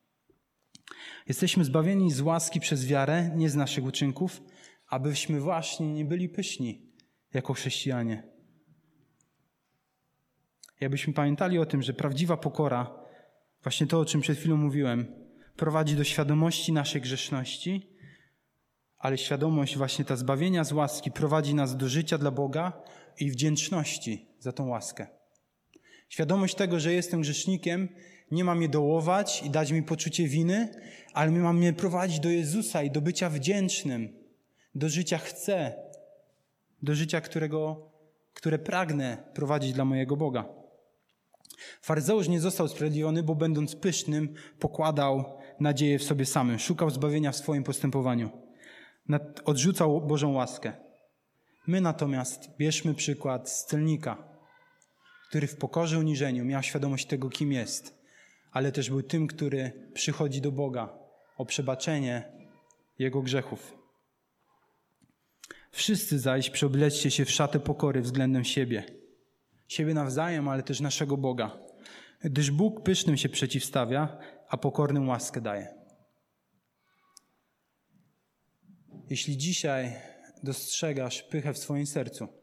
Jesteśmy 1.28 1.64
zbawieni 1.64 2.10
z 2.10 2.20
łaski 2.20 2.60
przez 2.60 2.86
wiarę, 2.86 3.30
nie 3.36 3.50
z 3.50 3.54
naszych 3.54 3.84
uczynków, 3.84 4.42
abyśmy 4.86 5.40
właśnie 5.40 5.92
nie 5.92 6.04
byli 6.04 6.28
pyszni 6.28 6.92
jako 7.34 7.54
chrześcijanie. 7.54 8.22
Jakbyśmy 10.80 11.12
pamiętali 11.12 11.58
o 11.58 11.66
tym, 11.66 11.82
że 11.82 11.92
prawdziwa 11.92 12.36
pokora, 12.36 12.94
właśnie 13.62 13.86
to, 13.86 14.00
o 14.00 14.04
czym 14.04 14.20
przed 14.20 14.38
chwilą 14.38 14.56
mówiłem, 14.56 15.14
prowadzi 15.56 15.96
do 15.96 16.04
świadomości 16.04 16.72
naszej 16.72 17.00
grzeszności, 17.00 17.96
ale 18.98 19.18
świadomość 19.18 19.76
właśnie 19.76 20.04
ta 20.04 20.16
zbawienia 20.16 20.64
z 20.64 20.72
łaski 20.72 21.10
prowadzi 21.10 21.54
nas 21.54 21.76
do 21.76 21.88
życia 21.88 22.18
dla 22.18 22.30
Boga 22.30 22.82
i 23.20 23.30
wdzięczności 23.30 24.28
za 24.38 24.52
tą 24.52 24.68
łaskę. 24.68 25.19
Świadomość 26.10 26.54
tego, 26.54 26.80
że 26.80 26.92
jestem 26.92 27.20
grzesznikiem, 27.20 27.88
nie 28.30 28.44
ma 28.44 28.54
mnie 28.54 28.68
dołować 28.68 29.42
i 29.42 29.50
dać 29.50 29.72
mi 29.72 29.82
poczucie 29.82 30.26
winy, 30.28 30.68
ale 31.12 31.30
ma 31.30 31.52
mnie 31.52 31.72
prowadzić 31.72 32.20
do 32.20 32.30
Jezusa 32.30 32.82
i 32.82 32.90
do 32.90 33.00
bycia 33.00 33.30
wdzięcznym, 33.30 34.12
do 34.74 34.88
życia 34.88 35.18
chcę, 35.18 35.74
do 36.82 36.94
życia, 36.94 37.20
którego, 37.20 37.90
które 38.34 38.58
pragnę 38.58 39.16
prowadzić 39.34 39.72
dla 39.72 39.84
mojego 39.84 40.16
Boga. 40.16 40.48
Faryzeusz 41.82 42.28
nie 42.28 42.40
został 42.40 42.66
usprawiedliwiony, 42.66 43.22
bo 43.22 43.34
będąc 43.34 43.76
pysznym, 43.76 44.34
pokładał 44.58 45.38
nadzieję 45.60 45.98
w 45.98 46.04
sobie 46.04 46.26
samym, 46.26 46.58
szukał 46.58 46.90
zbawienia 46.90 47.32
w 47.32 47.36
swoim 47.36 47.64
postępowaniu, 47.64 48.30
odrzucał 49.44 50.00
Bożą 50.00 50.32
łaskę. 50.32 50.72
My 51.66 51.80
natomiast 51.80 52.56
bierzmy 52.58 52.94
przykład 52.94 53.50
z 53.50 53.64
celnika, 53.64 54.29
który 55.30 55.46
w 55.46 55.56
pokorze 55.56 55.98
uniżeniu 55.98 56.44
miał 56.44 56.62
świadomość 56.62 57.06
tego, 57.06 57.28
kim 57.28 57.52
jest, 57.52 57.98
ale 58.52 58.72
też 58.72 58.90
był 58.90 59.02
tym, 59.02 59.26
który 59.26 59.90
przychodzi 59.94 60.40
do 60.40 60.52
Boga 60.52 60.98
o 61.36 61.46
przebaczenie 61.46 62.32
jego 62.98 63.22
grzechów. 63.22 63.78
Wszyscy 65.70 66.18
zaś 66.18 66.50
przeobleczcie 66.50 67.10
się 67.10 67.24
w 67.24 67.30
szatę 67.30 67.60
pokory 67.60 68.02
względem 68.02 68.44
siebie. 68.44 68.84
Siebie 69.68 69.94
nawzajem, 69.94 70.48
ale 70.48 70.62
też 70.62 70.80
naszego 70.80 71.16
Boga. 71.16 71.58
Gdyż 72.24 72.50
Bóg 72.50 72.82
pysznym 72.82 73.16
się 73.16 73.28
przeciwstawia, 73.28 74.18
a 74.48 74.56
pokornym 74.56 75.08
łaskę 75.08 75.40
daje. 75.40 75.74
Jeśli 79.10 79.36
dzisiaj 79.36 79.92
dostrzegasz 80.42 81.22
pychę 81.22 81.52
w 81.52 81.58
swoim 81.58 81.86
sercu, 81.86 82.39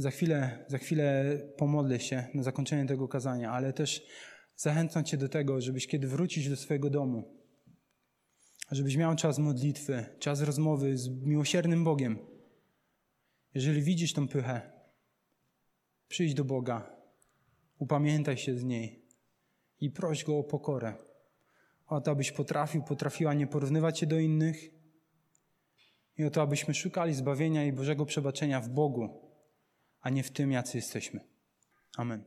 za 0.00 0.10
chwilę, 0.10 0.64
za 0.68 0.78
chwilę 0.78 1.38
pomodlę 1.56 2.00
się 2.00 2.26
na 2.34 2.42
zakończenie 2.42 2.86
tego 2.86 3.08
kazania, 3.08 3.52
ale 3.52 3.72
też 3.72 4.06
zachęcam 4.56 5.04
Cię 5.04 5.16
do 5.16 5.28
tego, 5.28 5.60
żebyś 5.60 5.86
kiedy 5.86 6.08
wrócisz 6.08 6.48
do 6.48 6.56
swojego 6.56 6.90
domu, 6.90 7.40
żebyś 8.70 8.96
miał 8.96 9.16
czas 9.16 9.38
modlitwy, 9.38 10.06
czas 10.18 10.42
rozmowy 10.42 10.98
z 10.98 11.08
miłosiernym 11.08 11.84
Bogiem. 11.84 12.18
Jeżeli 13.54 13.82
widzisz 13.82 14.12
tą 14.12 14.28
pychę, 14.28 14.72
przyjdź 16.08 16.34
do 16.34 16.44
Boga, 16.44 16.96
upamiętaj 17.78 18.36
się 18.36 18.58
z 18.58 18.64
niej 18.64 19.06
i 19.80 19.90
proś 19.90 20.24
Go 20.24 20.38
o 20.38 20.44
pokorę. 20.44 20.94
O 21.86 22.00
to, 22.00 22.10
abyś 22.10 22.32
potrafił, 22.32 22.82
potrafiła 22.82 23.34
nie 23.34 23.46
porównywać 23.46 23.98
się 23.98 24.06
do 24.06 24.18
innych 24.18 24.56
i 26.18 26.24
o 26.24 26.30
to, 26.30 26.42
abyśmy 26.42 26.74
szukali 26.74 27.14
zbawienia 27.14 27.64
i 27.64 27.72
Bożego 27.72 28.06
przebaczenia 28.06 28.60
w 28.60 28.68
Bogu, 28.68 29.29
a 30.00 30.10
nie 30.10 30.22
w 30.22 30.30
tym, 30.30 30.52
jacy 30.52 30.78
jesteśmy. 30.78 31.20
Amen. 31.96 32.24